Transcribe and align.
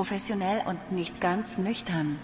Professionell 0.00 0.62
und 0.66 0.92
nicht 0.92 1.20
ganz 1.20 1.58
nüchtern. 1.58 2.18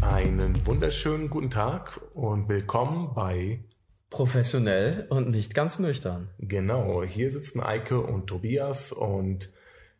Einen 0.00 0.66
wunderschönen 0.66 1.30
guten 1.30 1.50
Tag 1.50 2.00
und 2.14 2.48
willkommen 2.48 3.14
bei 3.14 3.60
Professionell 4.10 5.06
und 5.10 5.30
nicht 5.30 5.54
ganz 5.54 5.78
nüchtern. 5.78 6.28
Genau, 6.40 7.04
hier 7.04 7.30
sitzen 7.30 7.60
Eike 7.60 8.00
und 8.00 8.26
Tobias 8.26 8.90
und 8.90 9.52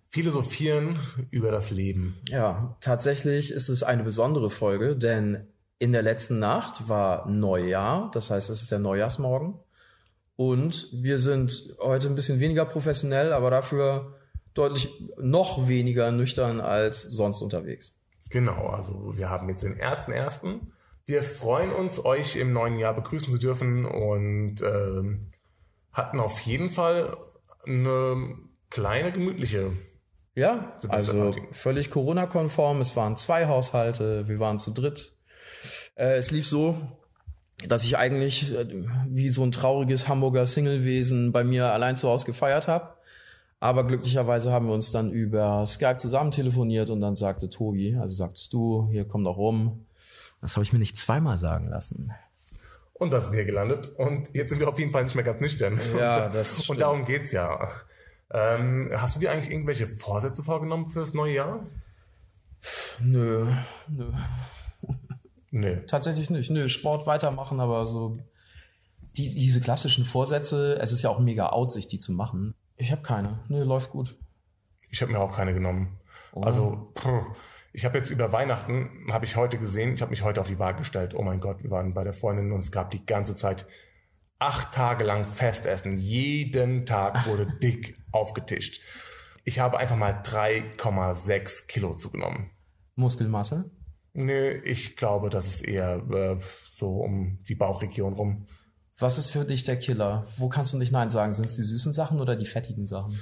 philosophieren 0.08 0.98
über 1.30 1.52
das 1.52 1.70
Leben. 1.70 2.18
Ja, 2.28 2.76
tatsächlich 2.80 3.52
ist 3.52 3.68
es 3.68 3.84
eine 3.84 4.02
besondere 4.02 4.50
Folge, 4.50 4.96
denn 4.96 5.46
in 5.78 5.92
der 5.92 6.02
letzten 6.02 6.38
Nacht 6.38 6.88
war 6.88 7.28
Neujahr, 7.28 8.10
das 8.12 8.30
heißt, 8.30 8.50
es 8.50 8.62
ist 8.62 8.72
der 8.72 8.78
Neujahrsmorgen. 8.78 9.54
Und 10.36 10.88
wir 10.92 11.18
sind 11.18 11.74
heute 11.80 12.08
ein 12.08 12.14
bisschen 12.14 12.40
weniger 12.40 12.64
professionell, 12.64 13.32
aber 13.32 13.50
dafür 13.50 14.14
deutlich 14.54 14.88
noch 15.18 15.68
weniger 15.68 16.10
nüchtern 16.10 16.60
als 16.60 17.02
sonst 17.02 17.42
unterwegs. 17.42 18.00
Genau, 18.30 18.68
also 18.68 19.16
wir 19.16 19.30
haben 19.30 19.48
jetzt 19.48 19.62
den 19.62 19.78
ersten 19.78 20.12
ersten. 20.12 20.72
Wir 21.06 21.22
freuen 21.22 21.72
uns, 21.72 22.04
euch 22.04 22.36
im 22.36 22.52
neuen 22.52 22.78
Jahr 22.78 22.94
begrüßen 22.94 23.30
zu 23.30 23.38
dürfen 23.38 23.84
und 23.86 24.62
ähm, 24.62 25.30
hatten 25.92 26.20
auf 26.20 26.40
jeden 26.40 26.70
Fall 26.70 27.16
eine 27.66 28.36
kleine 28.70 29.12
gemütliche. 29.12 29.72
Ja, 30.34 30.78
also 30.88 31.32
völlig 31.52 31.90
Corona-konform. 31.90 32.80
Es 32.80 32.94
waren 32.94 33.16
zwei 33.16 33.46
Haushalte, 33.46 34.28
wir 34.28 34.38
waren 34.38 34.58
zu 34.58 34.72
dritt. 34.72 35.17
Äh, 35.98 36.16
es 36.16 36.30
lief 36.30 36.46
so, 36.46 36.78
dass 37.66 37.84
ich 37.84 37.98
eigentlich 37.98 38.54
äh, 38.54 38.66
wie 39.06 39.28
so 39.28 39.42
ein 39.42 39.52
trauriges 39.52 40.08
Hamburger 40.08 40.46
Singlewesen 40.46 41.32
bei 41.32 41.44
mir 41.44 41.72
allein 41.72 41.96
zu 41.96 42.08
Hause 42.08 42.24
gefeiert 42.24 42.68
habe. 42.68 42.94
Aber 43.60 43.84
glücklicherweise 43.84 44.52
haben 44.52 44.68
wir 44.68 44.74
uns 44.74 44.92
dann 44.92 45.10
über 45.10 45.66
Skype 45.66 45.96
zusammen 45.96 46.30
telefoniert 46.30 46.90
und 46.90 47.00
dann 47.00 47.16
sagte 47.16 47.50
Tobi, 47.50 47.96
also 47.96 48.14
sagtest 48.14 48.52
du, 48.52 48.88
hier 48.92 49.04
komm 49.04 49.24
doch 49.24 49.36
rum. 49.36 49.84
Das 50.40 50.54
habe 50.54 50.62
ich 50.62 50.72
mir 50.72 50.78
nicht 50.78 50.96
zweimal 50.96 51.38
sagen 51.38 51.68
lassen. 51.68 52.12
Und 52.92 53.12
da 53.12 53.20
sind 53.20 53.34
wir 53.34 53.44
gelandet. 53.44 53.88
Und 53.96 54.32
jetzt 54.32 54.50
sind 54.50 54.60
wir 54.60 54.68
auf 54.68 54.78
jeden 54.78 54.92
Fall 54.92 55.02
nicht 55.02 55.16
mehr 55.16 55.24
ganz 55.24 55.40
nüchtern. 55.40 55.80
Ja, 55.98 56.28
das 56.28 56.54
stimmt. 56.54 56.70
Und 56.70 56.80
darum 56.80 57.04
geht's 57.04 57.32
ja. 57.32 57.68
Ähm, 58.30 58.90
hast 58.94 59.16
du 59.16 59.20
dir 59.20 59.32
eigentlich 59.32 59.50
irgendwelche 59.50 59.88
Vorsätze 59.88 60.44
vorgenommen 60.44 60.90
für 60.90 61.00
das 61.00 61.14
neue 61.14 61.34
Jahr? 61.34 61.66
Nö, 63.00 63.52
nö. 63.88 64.12
Nö. 65.50 65.80
Tatsächlich 65.86 66.30
nicht. 66.30 66.50
Nö, 66.50 66.68
Sport 66.68 67.06
weitermachen, 67.06 67.60
aber 67.60 67.86
so 67.86 68.18
die, 69.16 69.32
diese 69.34 69.60
klassischen 69.60 70.04
Vorsätze, 70.04 70.78
es 70.80 70.92
ist 70.92 71.02
ja 71.02 71.10
auch 71.10 71.18
mega 71.18 71.48
out, 71.50 71.72
sich 71.72 71.88
die 71.88 71.98
zu 71.98 72.12
machen. 72.12 72.54
Ich 72.76 72.92
habe 72.92 73.02
keine. 73.02 73.40
Nö, 73.48 73.62
läuft 73.64 73.90
gut. 73.90 74.16
Ich 74.90 75.02
habe 75.02 75.12
mir 75.12 75.20
auch 75.20 75.34
keine 75.34 75.54
genommen. 75.54 75.98
Oh. 76.32 76.42
Also, 76.42 76.92
pff, 76.96 77.08
ich 77.72 77.84
habe 77.84 77.98
jetzt 77.98 78.10
über 78.10 78.32
Weihnachten, 78.32 79.08
habe 79.10 79.24
ich 79.24 79.36
heute 79.36 79.58
gesehen, 79.58 79.94
ich 79.94 80.02
habe 80.02 80.10
mich 80.10 80.22
heute 80.22 80.40
auf 80.40 80.48
die 80.48 80.58
Waage 80.58 80.78
gestellt. 80.78 81.14
Oh 81.14 81.22
mein 81.22 81.40
Gott, 81.40 81.62
wir 81.62 81.70
waren 81.70 81.94
bei 81.94 82.04
der 82.04 82.12
Freundin 82.12 82.52
und 82.52 82.60
es 82.60 82.72
gab 82.72 82.90
die 82.90 83.04
ganze 83.04 83.36
Zeit 83.36 83.66
acht 84.38 84.72
Tage 84.72 85.04
lang 85.04 85.26
Festessen. 85.26 85.98
Jeden 85.98 86.86
Tag 86.86 87.26
wurde 87.26 87.46
dick 87.62 87.96
aufgetischt. 88.12 88.80
Ich 89.44 89.58
habe 89.58 89.78
einfach 89.78 89.96
mal 89.96 90.22
3,6 90.22 91.66
Kilo 91.66 91.94
zugenommen. 91.94 92.50
Muskelmasse? 92.96 93.70
Nö, 94.20 94.60
ich 94.64 94.96
glaube, 94.96 95.30
das 95.30 95.46
ist 95.46 95.64
eher 95.64 96.02
äh, 96.10 96.38
so 96.70 96.96
um 96.96 97.38
die 97.46 97.54
Bauchregion 97.54 98.14
rum. 98.14 98.46
Was 98.98 99.16
ist 99.16 99.30
für 99.30 99.44
dich 99.44 99.62
der 99.62 99.78
Killer? 99.78 100.26
Wo 100.36 100.48
kannst 100.48 100.72
du 100.72 100.76
nicht 100.76 100.90
Nein 100.90 101.08
sagen? 101.08 101.30
Sind 101.30 101.44
es 101.44 101.54
die 101.54 101.62
süßen 101.62 101.92
Sachen 101.92 102.20
oder 102.20 102.34
die 102.34 102.46
fettigen 102.46 102.84
Sachen? 102.84 103.16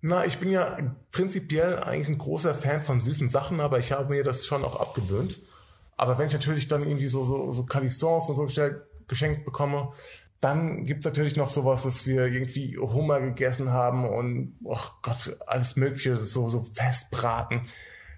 Na, 0.00 0.24
ich 0.26 0.38
bin 0.38 0.50
ja 0.50 0.76
prinzipiell 1.12 1.78
eigentlich 1.78 2.08
ein 2.08 2.18
großer 2.18 2.56
Fan 2.56 2.82
von 2.82 3.00
süßen 3.00 3.30
Sachen, 3.30 3.60
aber 3.60 3.78
ich 3.78 3.92
habe 3.92 4.12
mir 4.12 4.24
das 4.24 4.44
schon 4.44 4.64
auch 4.64 4.80
abgewöhnt. 4.80 5.38
Aber 5.96 6.18
wenn 6.18 6.26
ich 6.26 6.32
natürlich 6.32 6.66
dann 6.66 6.82
irgendwie 6.82 7.06
so, 7.06 7.24
so, 7.24 7.52
so 7.52 7.64
Calissons 7.64 8.28
und 8.28 8.34
so 8.34 8.64
geschenkt 9.06 9.44
bekomme, 9.44 9.92
dann 10.40 10.86
gibt's 10.86 11.04
natürlich 11.04 11.36
noch 11.36 11.50
sowas, 11.50 11.84
dass 11.84 12.04
wir 12.04 12.26
irgendwie 12.26 12.76
Hummer 12.78 13.20
gegessen 13.20 13.70
haben 13.70 14.08
und, 14.08 14.56
oh 14.64 14.76
Gott, 15.02 15.36
alles 15.46 15.76
Mögliche, 15.76 16.16
so, 16.16 16.48
so 16.48 16.64
Festbraten. 16.64 17.68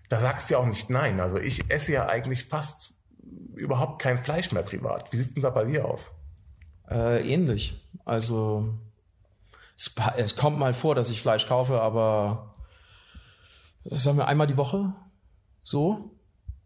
Da 0.09 0.21
sagst 0.21 0.49
du 0.49 0.55
ja 0.55 0.61
auch 0.61 0.67
nicht 0.67 0.91
nein. 0.91 1.21
Also 1.21 1.39
ich 1.39 1.71
esse 1.71 1.93
ja 1.93 2.07
eigentlich 2.07 2.45
fast 2.45 2.95
überhaupt 3.55 4.01
kein 4.01 4.23
Fleisch 4.23 4.53
mehr 4.53 4.63
privat. 4.63 5.13
Wie 5.13 5.17
sieht's 5.17 5.35
denn 5.35 5.43
da 5.43 5.51
bei 5.51 5.65
dir 5.65 5.85
aus? 5.87 6.11
Äh, 6.91 7.27
ähnlich. 7.33 7.83
Also 8.05 8.75
es, 9.77 9.95
es 10.17 10.37
kommt 10.37 10.59
mal 10.59 10.75
vor, 10.75 10.95
dass 10.95 11.11
ich 11.11 11.21
Fleisch 11.21 11.47
kaufe, 11.47 11.81
aber 11.81 12.55
sagen 13.85 14.19
wir 14.19 14.29
einmal 14.29 14.47
die 14.47 14.57
Woche 14.57 14.95
so. 15.63 16.11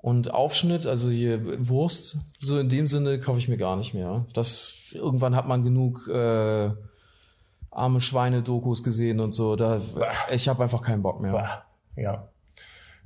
Und 0.00 0.31
Aufschnitt, 0.31 0.87
also 0.87 1.10
hier 1.10 1.69
Wurst, 1.69 2.19
so 2.41 2.59
in 2.59 2.69
dem 2.69 2.87
Sinne 2.87 3.19
kaufe 3.19 3.38
ich 3.38 3.48
mir 3.48 3.56
gar 3.56 3.77
nicht 3.77 3.94
mehr. 3.94 4.27
Das 4.32 4.93
irgendwann 4.93 5.34
hat 5.34 5.48
man 5.48 5.62
genug 5.62 6.06
äh, 6.09 6.71
arme 7.71 8.00
Schweine-Dokus 8.00 8.84
gesehen 8.84 9.21
und 9.21 9.32
so. 9.32 9.56
Da, 9.56 9.81
ich 10.31 10.48
habe 10.48 10.62
einfach 10.62 10.82
keinen 10.82 11.03
Bock 11.03 11.21
mehr. 11.21 11.65
Ja. 11.97 12.28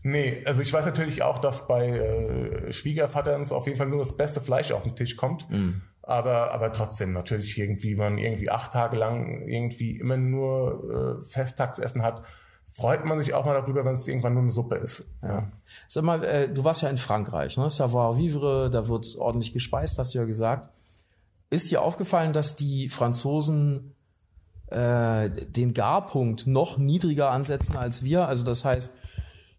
Nee, 0.03 0.43
also 0.47 0.63
ich 0.63 0.73
weiß 0.73 0.85
natürlich 0.85 1.23
auch, 1.23 1.39
dass 1.39 1.67
bei 1.67 1.89
äh, 1.89 2.73
Schwiegervatern 2.73 3.49
auf 3.51 3.67
jeden 3.67 3.79
Fall 3.79 3.87
nur 3.87 4.01
das 4.01 4.17
beste 4.17 4.41
Fleisch 4.41 4.73
auf 4.73 4.83
den 4.83 4.97
Tisch 4.97 5.17
kommt. 5.17 5.49
Mm. 5.51 5.83
Aber, 6.03 6.53
aber 6.53 6.73
trotzdem, 6.73 7.13
natürlich 7.13 7.57
irgendwie, 7.57 7.95
man 7.95 8.19
irgendwie 8.19 8.51
acht 8.51 8.73
Tage 8.73 8.97
lang 8.97 9.47
irgendwie 9.47 9.99
immer 9.99 10.17
nur 10.17 11.21
äh, 11.21 11.25
Festtagsessen 11.25 12.03
hat, 12.03 12.23
freut 12.69 13.05
man 13.05 13.21
sich 13.21 13.35
auch 13.35 13.45
mal 13.45 13.55
darüber, 13.55 13.85
wenn 13.85 13.95
es 13.95 14.09
irgendwann 14.09 14.35
nur 14.35 14.43
eine 14.43 14.51
Suppe 14.51 14.77
ist. 14.77 15.05
Ja. 15.23 15.53
Sag 15.89 16.03
mal, 16.03 16.25
äh, 16.25 16.49
du 16.49 16.65
warst 16.65 16.83
ja 16.83 16.89
in 16.89 16.99
Frankreich, 16.99 17.57
ne? 17.57 17.71
Savoir 17.71 18.19
vivre, 18.19 18.71
da 18.71 18.89
wird 18.89 19.15
ordentlich 19.17 19.53
gespeist, 19.53 19.99
hast 19.99 20.15
du 20.15 20.19
ja 20.19 20.25
gesagt. 20.25 20.71
Ist 21.51 21.71
dir 21.71 21.83
aufgefallen, 21.83 22.33
dass 22.33 22.57
die 22.57 22.89
Franzosen 22.89 23.95
äh, 24.69 25.31
den 25.31 25.75
Garpunkt 25.75 26.47
noch 26.47 26.79
niedriger 26.79 27.31
ansetzen 27.31 27.77
als 27.77 28.03
wir? 28.03 28.27
Also 28.27 28.45
das 28.45 28.65
heißt, 28.65 28.95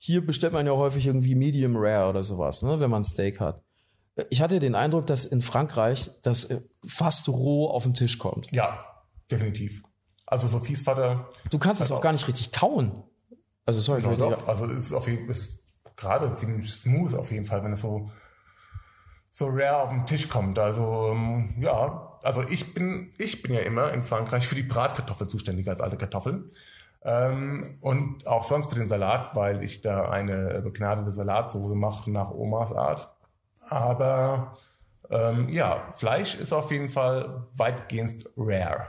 hier 0.03 0.25
bestellt 0.25 0.53
man 0.53 0.65
ja 0.65 0.73
häufig 0.73 1.07
irgendwie 1.07 1.35
Medium 1.35 1.75
Rare 1.77 2.09
oder 2.09 2.23
sowas, 2.23 2.61
ne, 2.63 2.79
wenn 2.79 2.89
man 2.89 3.03
Steak 3.03 3.39
hat 3.39 3.63
ich 4.29 4.41
hatte 4.41 4.59
den 4.59 4.75
Eindruck, 4.75 5.07
dass 5.07 5.25
in 5.25 5.41
Frankreich 5.41 6.09
das 6.21 6.45
äh, 6.45 6.61
fast 6.85 7.27
roh 7.29 7.67
auf 7.67 7.83
den 7.83 7.93
Tisch 7.93 8.19
kommt. 8.19 8.51
Ja, 8.51 8.85
definitiv. 9.31 9.81
Also 10.25 10.47
Sophies 10.47 10.81
Vater. 10.81 11.29
Du 11.49 11.59
kannst 11.59 11.81
es 11.81 11.91
auch 11.91 12.01
gar 12.01 12.11
nicht 12.11 12.27
richtig 12.27 12.51
kauen. 12.51 13.03
Also 13.65 13.79
sorry, 13.79 14.01
genau, 14.01 14.31
doch. 14.31 14.47
Also 14.47 14.65
es 14.65 14.85
ist 14.85 14.93
auf 14.93 15.07
jeden 15.07 15.31
Fall 15.31 15.41
gerade 15.95 16.33
ziemlich 16.33 16.71
smooth 16.71 17.13
auf 17.13 17.31
jeden 17.31 17.45
Fall, 17.45 17.63
wenn 17.63 17.73
es 17.73 17.81
so 17.81 18.11
so 19.31 19.47
rare 19.47 19.77
auf 19.77 19.89
den 19.89 20.05
Tisch 20.05 20.29
kommt. 20.29 20.59
Also 20.59 21.09
ähm, 21.11 21.55
ja, 21.59 22.19
also 22.21 22.43
ich 22.49 22.73
bin 22.73 23.13
ich 23.17 23.41
bin 23.41 23.53
ja 23.53 23.61
immer 23.61 23.91
in 23.93 24.03
Frankreich 24.03 24.47
für 24.47 24.55
die 24.55 24.63
Bratkartoffel 24.63 25.27
zuständig 25.27 25.67
als 25.67 25.81
alte 25.81 25.97
Kartoffeln. 25.97 26.51
Ähm, 27.05 27.77
und 27.81 28.27
auch 28.27 28.43
sonst 28.43 28.69
für 28.69 28.79
den 28.79 28.87
Salat, 28.87 29.35
weil 29.35 29.63
ich 29.63 29.81
da 29.81 30.09
eine 30.09 30.61
begnadete 30.61 31.11
Salatsoße 31.11 31.75
mache 31.75 32.09
nach 32.11 32.31
Omas 32.31 32.73
Art. 32.73 33.09
Aber 33.69 34.57
ähm, 35.09 35.49
ja, 35.49 35.93
Fleisch 35.97 36.35
ist 36.35 36.53
auf 36.53 36.71
jeden 36.71 36.89
Fall 36.89 37.47
weitgehend 37.55 38.29
rare. 38.37 38.85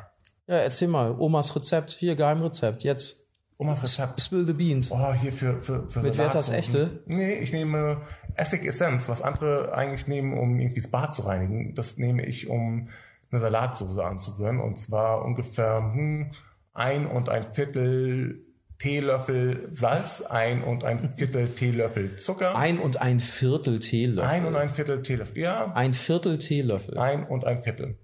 Ja, 0.46 0.56
erzähl 0.56 0.88
mal, 0.88 1.16
Omas 1.18 1.56
Rezept, 1.56 1.92
hier 1.92 2.14
Geheimrezept, 2.14 2.84
jetzt. 2.84 3.32
Omas 3.56 3.82
Rezept. 3.82 4.20
Spill 4.20 4.44
the 4.44 4.52
beans. 4.52 4.90
Oh, 4.92 5.12
hier 5.14 5.32
für, 5.32 5.60
für, 5.62 5.88
für 5.88 6.00
Mit 6.00 6.18
Werthers 6.18 6.50
echte? 6.50 7.02
Nee, 7.06 7.34
ich 7.34 7.52
nehme 7.52 8.02
Essig 8.34 8.64
Essenz, 8.64 9.08
was 9.08 9.22
andere 9.22 9.74
eigentlich 9.74 10.06
nehmen, 10.06 10.36
um 10.36 10.58
irgendwie 10.58 10.80
das 10.80 10.90
Bad 10.90 11.14
zu 11.14 11.22
reinigen. 11.22 11.74
Das 11.74 11.96
nehme 11.96 12.26
ich, 12.26 12.48
um 12.48 12.88
eine 13.30 13.40
Salatsauce 13.40 13.98
anzurühren. 13.98 14.60
Und 14.60 14.78
zwar 14.78 15.24
ungefähr 15.24 15.78
hm, 15.78 16.30
ein 16.74 17.06
und 17.06 17.28
ein 17.28 17.52
Viertel 17.52 18.44
Teelöffel 18.78 19.68
Salz, 19.70 20.20
ein 20.22 20.62
und 20.62 20.84
ein 20.84 21.14
Viertel 21.16 21.48
Teelöffel 21.48 22.18
Zucker. 22.18 22.56
Ein 22.56 22.78
und 22.78 23.00
ein 23.00 23.20
Viertel 23.20 23.78
Teelöffel. 23.78 24.28
Ein 24.28 24.44
und 24.44 24.56
ein 24.56 24.70
Viertel 24.70 25.00
Teelöffel, 25.00 25.38
ja. 25.38 25.72
Ein 25.72 25.94
Viertel 25.94 26.38
Teelöffel. 26.38 26.98
Ein 26.98 27.24
und 27.24 27.44
ein 27.46 27.62
Viertel. 27.62 27.96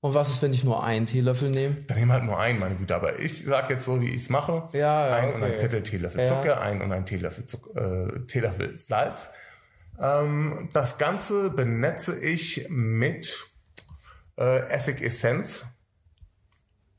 Und 0.00 0.14
was 0.14 0.30
ist, 0.30 0.42
wenn 0.42 0.52
ich 0.52 0.64
nur 0.64 0.82
einen 0.82 1.06
Teelöffel 1.06 1.48
nehme? 1.50 1.76
Dann 1.86 1.96
nehme 1.96 2.12
halt 2.12 2.24
nur 2.24 2.38
einen, 2.38 2.58
meine 2.58 2.74
Güte. 2.74 2.96
Aber 2.96 3.20
ich 3.20 3.44
sage 3.44 3.74
jetzt 3.74 3.84
so, 3.84 4.00
wie 4.00 4.08
ich 4.08 4.22
es 4.22 4.30
mache. 4.30 4.68
Ja, 4.72 5.08
ja, 5.08 5.14
ein 5.14 5.28
okay. 5.28 5.34
und 5.36 5.42
ein 5.44 5.60
Viertel 5.60 5.82
Teelöffel 5.84 6.26
Zucker, 6.26 6.46
ja. 6.46 6.60
ein 6.60 6.82
und 6.82 6.90
ein 6.90 7.06
Teelöffel, 7.06 7.46
Zucker, 7.46 8.08
äh, 8.08 8.26
Teelöffel 8.26 8.76
Salz. 8.76 9.30
Ähm, 10.00 10.68
das 10.72 10.98
Ganze 10.98 11.50
benetze 11.50 12.18
ich 12.18 12.66
mit 12.68 13.38
äh, 14.36 14.68
Essigessenz. 14.68 15.64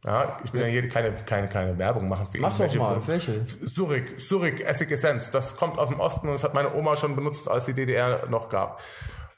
Ja, 0.05 0.37
ich 0.43 0.51
will 0.53 0.61
ja 0.61 0.67
hier 0.67 0.87
keine, 0.89 1.13
keine, 1.13 1.47
keine 1.47 1.77
Werbung 1.77 2.09
machen 2.09 2.27
für 2.29 2.37
Mach 2.39 2.57
doch 2.57 2.75
mal, 2.75 3.07
welche? 3.07 3.45
Surik, 3.45 4.19
Surik 4.19 4.59
Essigessenz. 4.59 5.31
Das 5.31 5.55
kommt 5.55 5.79
aus 5.79 5.89
dem 5.89 5.99
Osten 5.99 6.27
und 6.27 6.33
das 6.33 6.43
hat 6.43 6.53
meine 6.53 6.73
Oma 6.73 6.97
schon 6.97 7.15
benutzt, 7.15 7.47
als 7.47 7.65
die 7.65 7.73
DDR 7.73 8.27
noch 8.27 8.49
gab. 8.49 8.81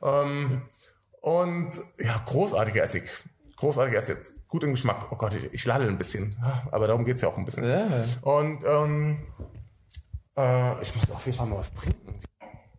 Ähm, 0.01 0.63
Und 1.21 1.71
ja, 1.99 2.21
großartiger 2.25 2.83
Essig. 2.83 3.03
Großartiger 3.57 3.97
Essig. 3.97 4.17
Gut 4.47 4.63
im 4.63 4.71
Geschmack. 4.71 5.11
Oh 5.11 5.15
Gott, 5.15 5.33
ich, 5.35 5.53
ich 5.53 5.65
lalle 5.65 5.87
ein 5.87 5.97
bisschen. 5.97 6.35
Aber 6.71 6.87
darum 6.87 7.05
geht's 7.05 7.21
ja 7.21 7.29
auch 7.29 7.37
ein 7.37 7.45
bisschen. 7.45 7.67
Ja. 7.69 7.85
Und 8.21 8.63
ähm, 8.63 9.23
äh, 10.37 10.81
ich 10.81 10.95
muss 10.95 11.09
auf 11.11 11.25
jeden 11.25 11.37
Fall 11.37 11.47
mal 11.47 11.57
was 11.57 11.73
trinken. 11.73 12.21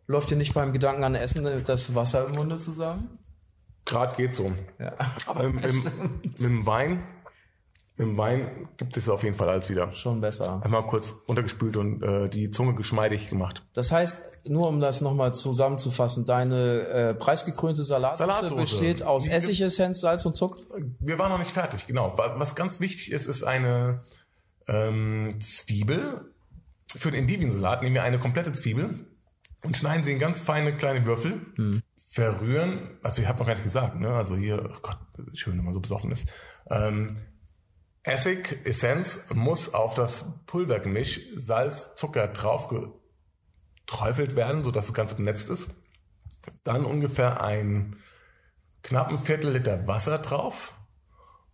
Läuft 0.08 0.30
dir 0.30 0.36
nicht 0.36 0.54
beim 0.54 0.72
Gedanken 0.72 1.04
an 1.04 1.14
Essen 1.14 1.64
das 1.64 1.94
Wasser 1.94 2.26
im 2.26 2.32
Munde 2.32 2.58
zusammen? 2.58 3.18
Gerade 3.84 4.16
geht 4.16 4.34
so. 4.34 4.50
Ja. 4.78 4.92
Aber 5.26 5.44
im, 5.44 5.58
im, 5.58 6.20
mit 6.22 6.40
dem 6.40 6.66
Wein, 6.66 7.02
dem 7.98 8.18
Wein 8.18 8.68
gibt 8.76 8.96
es 8.96 9.08
auf 9.08 9.22
jeden 9.22 9.36
Fall 9.36 9.48
alles 9.48 9.70
wieder. 9.70 9.90
Schon 9.92 10.20
besser. 10.20 10.60
Einmal 10.62 10.86
kurz 10.86 11.14
untergespült 11.26 11.76
und 11.78 12.02
äh, 12.02 12.28
die 12.28 12.50
Zunge 12.50 12.74
geschmeidig 12.74 13.28
gemacht. 13.30 13.64
Das 13.72 13.90
heißt, 13.90 14.22
nur 14.48 14.68
um 14.68 14.80
das 14.80 15.00
nochmal 15.00 15.32
zusammenzufassen, 15.34 16.26
deine 16.26 16.80
äh, 16.88 17.14
preisgekrönte 17.14 17.82
Salatsauce 17.82 18.18
Salatsauce. 18.26 18.60
besteht 18.60 19.02
aus 19.02 19.24
Die- 19.24 19.30
Essigessenz, 19.30 20.00
Salz 20.02 20.26
und 20.26 20.34
Zucker. 20.34 20.58
Wir 21.00 21.18
waren 21.18 21.30
noch 21.32 21.38
nicht 21.38 21.52
fertig, 21.52 21.86
genau. 21.86 22.16
Wa- 22.18 22.34
Was 22.38 22.54
ganz 22.54 22.80
wichtig 22.80 23.10
ist, 23.12 23.26
ist 23.26 23.44
eine 23.44 24.02
ähm, 24.68 25.36
Zwiebel. 25.40 26.32
Für 26.88 27.10
den 27.10 27.22
Endiviensalat 27.22 27.82
nehmen 27.82 27.94
wir 27.94 28.02
eine 28.02 28.18
komplette 28.18 28.52
Zwiebel 28.52 29.06
und 29.64 29.76
schneiden 29.76 30.04
sie 30.04 30.12
in 30.12 30.18
ganz 30.18 30.40
feine 30.40 30.76
kleine 30.76 31.04
Würfel. 31.06 31.82
Verrühren, 32.08 32.98
also 33.02 33.20
ich 33.20 33.28
habe 33.28 33.38
noch 33.40 33.46
gar 33.46 33.54
nicht 33.54 33.64
gesagt, 33.64 33.98
ne? 33.98 34.10
Also 34.14 34.36
hier, 34.36 34.62
oh 34.72 34.78
Gott, 34.80 34.98
schön, 35.34 35.58
wenn 35.58 35.64
man 35.64 35.74
so 35.74 35.80
besoffen 35.80 36.10
ist. 36.12 36.28
Ähm, 36.70 37.08
Essig, 38.06 38.60
Essenz 38.64 39.26
muss 39.34 39.74
auf 39.74 39.96
das 39.96 40.44
Pulvergemisch 40.46 41.20
Salz, 41.34 41.96
Zucker 41.96 42.28
drauf 42.28 42.68
geträufelt 42.68 44.36
werden, 44.36 44.62
sodass 44.62 44.86
das 44.86 44.94
Ganze 44.94 45.16
benetzt 45.16 45.50
ist. 45.50 45.68
Dann 46.62 46.84
ungefähr 46.84 47.42
ein 47.42 47.96
knappen 48.84 49.18
Viertel 49.18 49.50
Liter 49.50 49.88
Wasser 49.88 50.18
drauf 50.18 50.74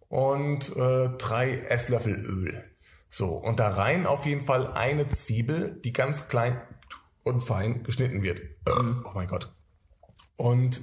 und 0.09 0.77
äh, 0.77 1.09
drei 1.17 1.57
Esslöffel 1.71 2.23
Öl. 2.23 2.63
So, 3.09 3.31
und 3.31 3.59
da 3.59 3.71
rein 3.71 4.07
auf 4.07 4.27
jeden 4.27 4.45
Fall 4.45 4.67
eine 4.67 5.09
Zwiebel, 5.09 5.81
die 5.83 5.95
ganz 5.95 6.29
klein 6.29 6.61
und 7.23 7.41
fein 7.41 7.83
geschnitten 7.83 8.23
wird. 8.23 8.41
Oh 8.69 9.13
mein 9.15 9.29
Gott. 9.29 9.55
Und 10.37 10.83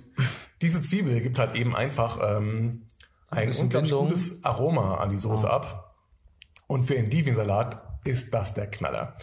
diese 0.63 0.81
Zwiebel 0.81 1.21
gibt 1.21 1.37
halt 1.37 1.55
eben 1.55 1.75
einfach 1.75 2.19
ähm, 2.23 2.87
ein 3.31 3.45
bisschen 3.47 3.65
unglaublich 3.65 3.91
gutes 3.91 4.43
Aroma 4.43 4.95
an 4.95 5.09
die 5.09 5.17
Soße 5.17 5.49
ab. 5.49 5.95
Und 6.67 6.83
für 6.83 6.95
Endiviensalat 6.97 7.83
ist 8.05 8.33
das 8.33 8.53
der 8.53 8.67
Knaller. 8.67 9.15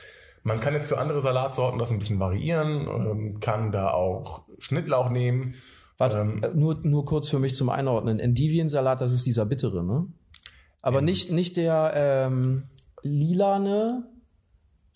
Man 0.43 0.61
kann 0.61 0.75
jetzt 0.75 0.87
für 0.87 0.99
andere 0.99 1.23
Salatsorten 1.23 1.79
das 1.79 1.91
ein 1.91 1.99
bisschen 1.99 2.20
variieren, 2.20 2.87
ähm, 2.88 3.41
kann 3.41 3.73
da 3.73 3.91
auch 3.91 4.43
Schnittlauch 4.58 5.11
nehmen. 5.11 5.55
Warte, 5.99 6.19
Ähm. 6.19 6.43
äh, 6.43 6.49
nur, 6.55 6.76
nur 6.82 7.05
kurz 7.05 7.29
für 7.29 7.38
mich 7.38 7.55
zum 7.55 7.69
Einordnen. 7.69 8.20
Endiviensalat, 8.20 9.00
das 9.00 9.12
ist 9.12 9.26
dieser 9.26 9.47
bittere, 9.47 9.82
ne? 9.85 10.06
Aber 10.82 11.00
nicht, 11.02 11.32
nicht 11.32 11.56
der 11.56 11.93
ähm, 11.97 12.64
lilane, 13.02 14.05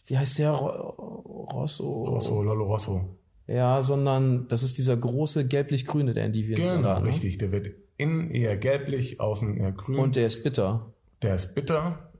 wie 0.07 0.19
heißt 0.19 0.39
der? 0.39 0.53
Ro- 0.53 1.47
Rosso. 1.53 2.05
Rosso, 2.05 2.43
Lolo 2.43 2.65
Rosso. 2.67 3.17
Ja, 3.49 3.81
sondern 3.83 4.47
das 4.49 4.63
ist 4.63 4.79
dieser 4.79 4.97
große 4.97 5.49
gelblich-grüne, 5.49 6.15
der 6.15 6.29
Genau, 6.29 6.37
Endiviensalat. 6.39 7.03
ne? 7.03 7.09
richtig. 7.09 7.39
Der 7.39 7.51
wird 7.51 7.71
innen 8.01 8.31
eher 8.31 8.57
gelblich, 8.57 9.21
außen 9.21 9.57
eher 9.57 9.73
grün. 9.73 9.99
Und 9.99 10.17
der 10.17 10.27
ist 10.27 10.43
bitter. 10.43 10.93
der 11.23 11.35
ist 11.37 11.55
bitter. 11.55 12.11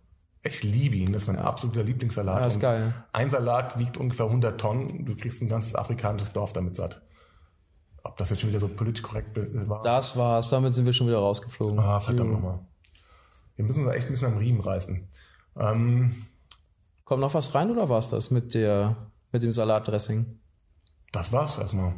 Ich 0.43 0.63
liebe 0.63 0.97
ihn. 0.97 1.13
Das 1.13 1.23
ist 1.23 1.29
mein 1.29 1.37
absoluter 1.39 1.83
Lieblingssalat. 1.83 2.41
Ja, 2.41 2.47
ist 2.47 2.61
geil. 2.61 2.95
Ein 3.13 3.29
Salat 3.29 3.79
wiegt 3.79 3.99
ungefähr 3.99 4.27
100 4.27 4.59
Tonnen. 4.61 5.05
Du 5.05 5.15
kriegst 5.15 5.43
ein 5.43 5.49
ganzes 5.49 5.75
afrikanisches 5.75 6.33
Dorf 6.33 6.53
damit 6.55 6.77
satt. 6.77 7.03
Ob 8.03 8.17
das 8.17 8.31
jetzt 8.31 8.41
schon 8.41 8.49
wieder 8.49 8.61
so 8.61 8.69
politisch 8.69 9.03
korrekt 9.03 9.37
war? 9.69 9.83
Das 9.83 10.17
war's, 10.17 10.49
damit 10.49 10.73
sind 10.73 10.87
wir 10.87 10.95
schon 10.95 11.09
wieder 11.09 11.19
rausgeflogen. 11.19 11.79
ah, 11.79 12.01
verdammt 12.01 12.33
nochmal. 12.33 12.61
Wir 13.57 13.67
müssen 13.67 13.85
uns 13.85 13.95
echt 13.95 14.07
ein 14.07 14.13
bisschen 14.13 14.33
am 14.33 14.39
Riemen 14.39 14.61
reißen. 14.61 15.07
Ähm, 15.59 16.15
Kommt 17.05 17.21
noch 17.21 17.35
was 17.35 17.55
rein 17.55 17.71
oder 17.71 17.89
war's 17.91 18.09
das 18.09 18.31
mit 18.31 18.55
der 18.55 18.97
mit 19.33 19.43
dem 19.43 19.53
Salatdressing? 19.53 20.39
Das 21.13 21.31
war's 21.33 21.59
erstmal. 21.59 21.93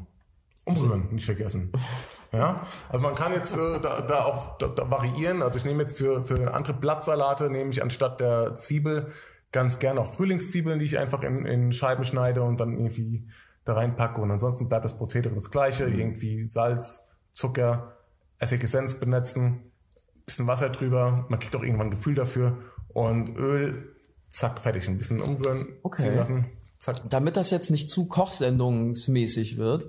Umrühren, 0.65 1.15
nicht 1.15 1.27
vergessen. 1.27 1.71
Ja, 2.33 2.67
also 2.89 3.03
man 3.03 3.15
kann 3.15 3.33
jetzt 3.33 3.55
äh, 3.55 3.79
da, 3.81 4.01
da 4.01 4.25
auch 4.25 4.57
da, 4.57 4.69
da 4.69 4.91
variieren. 4.91 5.43
Also 5.43 5.59
ich 5.59 5.65
nehme 5.65 5.83
jetzt 5.83 5.99
für, 5.99 6.25
für 6.25 6.55
andere 6.55 6.73
Blattsalate, 6.73 7.51
nehme 7.51 7.71
ich 7.71 7.83
anstatt 7.83 8.21
der 8.21 8.55
Zwiebel 8.55 9.09
ganz 9.53 9.79
gerne 9.79 10.01
auch 10.01 10.15
Frühlingszwiebeln, 10.15 10.79
die 10.79 10.87
ich 10.87 10.99
einfach 10.99 11.23
in, 11.23 11.45
in 11.45 11.73
Scheiben 11.73 12.05
schneide 12.05 12.43
und 12.43 12.59
dann 12.59 12.73
irgendwie 12.73 13.29
da 13.65 13.75
reinpacke. 13.75 14.21
Und 14.21 14.31
ansonsten 14.31 14.69
bleibt 14.69 14.85
das 14.85 14.97
Prozedere 14.97 15.35
das 15.35 15.51
gleiche. 15.51 15.85
Irgendwie 15.85 16.47
Salz, 16.47 17.05
Zucker, 17.33 17.99
Essigessenz 18.39 18.95
benetzen, 18.99 19.71
bisschen 20.25 20.47
Wasser 20.47 20.71
drüber. 20.71 21.27
Man 21.29 21.39
kriegt 21.39 21.55
auch 21.55 21.63
irgendwann 21.63 21.89
ein 21.89 21.93
Gefühl 21.93 22.15
dafür. 22.15 22.59
Und 22.89 23.37
Öl, 23.37 23.95
zack, 24.31 24.61
fertig. 24.61 24.89
Ein 24.89 24.97
bisschen 24.99 25.21
umrühren, 25.21 25.69
Okay. 25.83 26.03
ziehen 26.03 26.17
lassen, 26.17 26.47
zack. 26.79 26.97
Damit 27.11 27.37
das 27.37 27.51
jetzt 27.51 27.71
nicht 27.71 27.89
zu 27.91 28.07
kochsendungsmäßig 28.07 29.59
wird, 29.59 29.87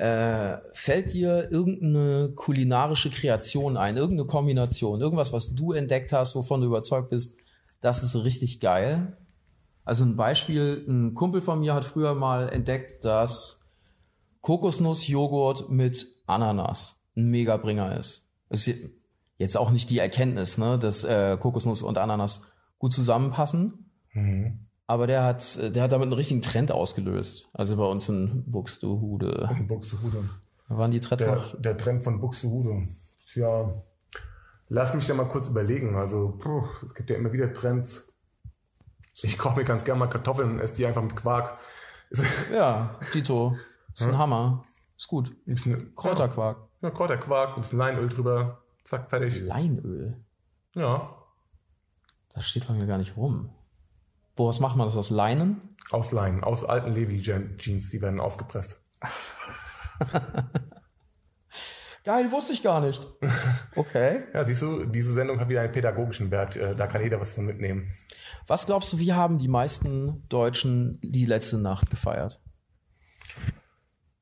äh, 0.00 0.62
fällt 0.72 1.12
dir 1.12 1.50
irgendeine 1.50 2.30
kulinarische 2.34 3.10
Kreation 3.10 3.76
ein, 3.76 3.98
irgendeine 3.98 4.26
Kombination, 4.26 5.02
irgendwas, 5.02 5.34
was 5.34 5.54
du 5.54 5.72
entdeckt 5.72 6.14
hast, 6.14 6.34
wovon 6.34 6.62
du 6.62 6.68
überzeugt 6.68 7.10
bist, 7.10 7.38
das 7.82 8.02
ist 8.02 8.16
richtig 8.16 8.60
geil. 8.60 9.18
Also 9.84 10.04
ein 10.04 10.16
Beispiel, 10.16 10.86
ein 10.88 11.12
Kumpel 11.12 11.42
von 11.42 11.60
mir 11.60 11.74
hat 11.74 11.84
früher 11.84 12.14
mal 12.14 12.48
entdeckt, 12.48 13.04
dass 13.04 13.76
Kokosnussjoghurt 14.40 15.68
mit 15.68 16.06
Ananas 16.26 17.04
ein 17.14 17.28
Megabringer 17.28 17.98
ist. 17.98 18.38
Das 18.48 18.66
ist 18.66 18.94
jetzt 19.36 19.58
auch 19.58 19.70
nicht 19.70 19.90
die 19.90 19.98
Erkenntnis, 19.98 20.56
ne, 20.56 20.78
dass 20.78 21.04
äh, 21.04 21.36
Kokosnuss 21.38 21.82
und 21.82 21.98
Ananas 21.98 22.54
gut 22.78 22.92
zusammenpassen. 22.92 23.90
Mhm. 24.14 24.66
Aber 24.90 25.06
der 25.06 25.22
hat, 25.22 25.76
der 25.76 25.84
hat 25.84 25.92
damit 25.92 26.06
einen 26.06 26.14
richtigen 26.14 26.42
Trend 26.42 26.72
ausgelöst. 26.72 27.48
Also 27.52 27.76
bei 27.76 27.84
uns 27.84 28.08
in 28.08 28.42
Buxtehude. 28.50 29.48
Und 29.48 29.68
Buxtehude. 29.68 30.28
Da 30.68 30.76
waren 30.76 30.90
die 30.90 30.98
Trends 30.98 31.22
Der, 31.22 31.36
noch. 31.36 31.60
der 31.62 31.78
Trend 31.78 32.02
von 32.02 32.20
Buxtehude. 32.20 32.88
Ja, 33.36 33.72
lass 34.68 34.92
mich 34.92 35.06
da 35.06 35.14
mal 35.14 35.28
kurz 35.28 35.48
überlegen. 35.48 35.94
Also, 35.94 36.30
puh, 36.36 36.64
es 36.88 36.94
gibt 36.94 37.08
ja 37.08 37.14
immer 37.14 37.32
wieder 37.32 37.52
Trends. 37.52 38.12
Ich 39.22 39.38
koche 39.38 39.58
mir 39.60 39.64
ganz 39.64 39.84
gerne 39.84 40.00
mal 40.00 40.08
Kartoffeln 40.08 40.50
und 40.50 40.58
esse 40.58 40.74
die 40.74 40.86
einfach 40.86 41.02
mit 41.02 41.14
Quark. 41.14 41.60
Ja, 42.52 42.98
Tito. 43.12 43.56
Ist 43.94 44.08
ein 44.08 44.18
Hammer. 44.18 44.62
Ist 44.98 45.06
gut. 45.06 45.30
ein 45.46 45.54
bisschen 45.54 45.94
Kräuterquark. 45.94 46.66
Ja, 46.82 46.90
Kräuterquark, 46.90 47.54
ein 47.56 47.60
bisschen 47.60 47.78
Leinöl 47.78 48.08
drüber. 48.08 48.58
Zack, 48.82 49.08
fertig. 49.08 49.40
Leinöl. 49.42 50.16
Ja, 50.74 51.14
Das 52.34 52.44
steht 52.48 52.66
bei 52.66 52.74
mir 52.74 52.86
gar 52.86 52.98
nicht 52.98 53.16
rum. 53.16 53.50
Woraus 54.40 54.58
macht 54.58 54.74
man 54.74 54.86
das? 54.86 54.96
Aus 54.96 55.10
Leinen? 55.10 55.60
aus 55.90 56.12
Leinen, 56.12 56.42
aus 56.42 56.64
alten 56.64 56.92
Levi-Jeans, 56.94 57.90
die 57.90 58.00
werden 58.00 58.20
ausgepresst. 58.20 58.82
Geil, 62.04 62.32
wusste 62.32 62.54
ich 62.54 62.62
gar 62.62 62.80
nicht. 62.80 63.06
Okay. 63.76 64.22
Ja, 64.32 64.42
siehst 64.44 64.62
du, 64.62 64.86
diese 64.86 65.12
Sendung 65.12 65.40
hat 65.40 65.50
wieder 65.50 65.60
einen 65.60 65.72
pädagogischen 65.72 66.30
Wert. 66.30 66.56
Äh, 66.56 66.74
Da 66.74 66.86
kann 66.86 67.02
jeder 67.02 67.20
was 67.20 67.32
von 67.32 67.44
mitnehmen. 67.44 67.92
Was 68.46 68.64
glaubst 68.64 68.94
du, 68.94 68.98
wie 68.98 69.12
haben 69.12 69.36
die 69.36 69.48
meisten 69.48 70.26
Deutschen 70.30 70.98
die 71.02 71.26
letzte 71.26 71.58
Nacht 71.58 71.90
gefeiert? 71.90 72.40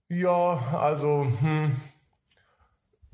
Ja, 0.08 0.32
also 0.80 1.28
hm, 1.40 1.76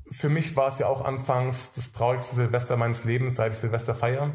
für 0.09 0.29
mich 0.29 0.55
war 0.55 0.69
es 0.69 0.79
ja 0.79 0.87
auch 0.87 1.05
anfangs 1.05 1.71
das 1.73 1.91
traurigste 1.91 2.35
Silvester 2.35 2.77
meines 2.77 3.03
Lebens, 3.03 3.35
seit 3.35 3.51
ich 3.53 3.59
Silvester 3.59 3.93
feiere. 3.93 4.31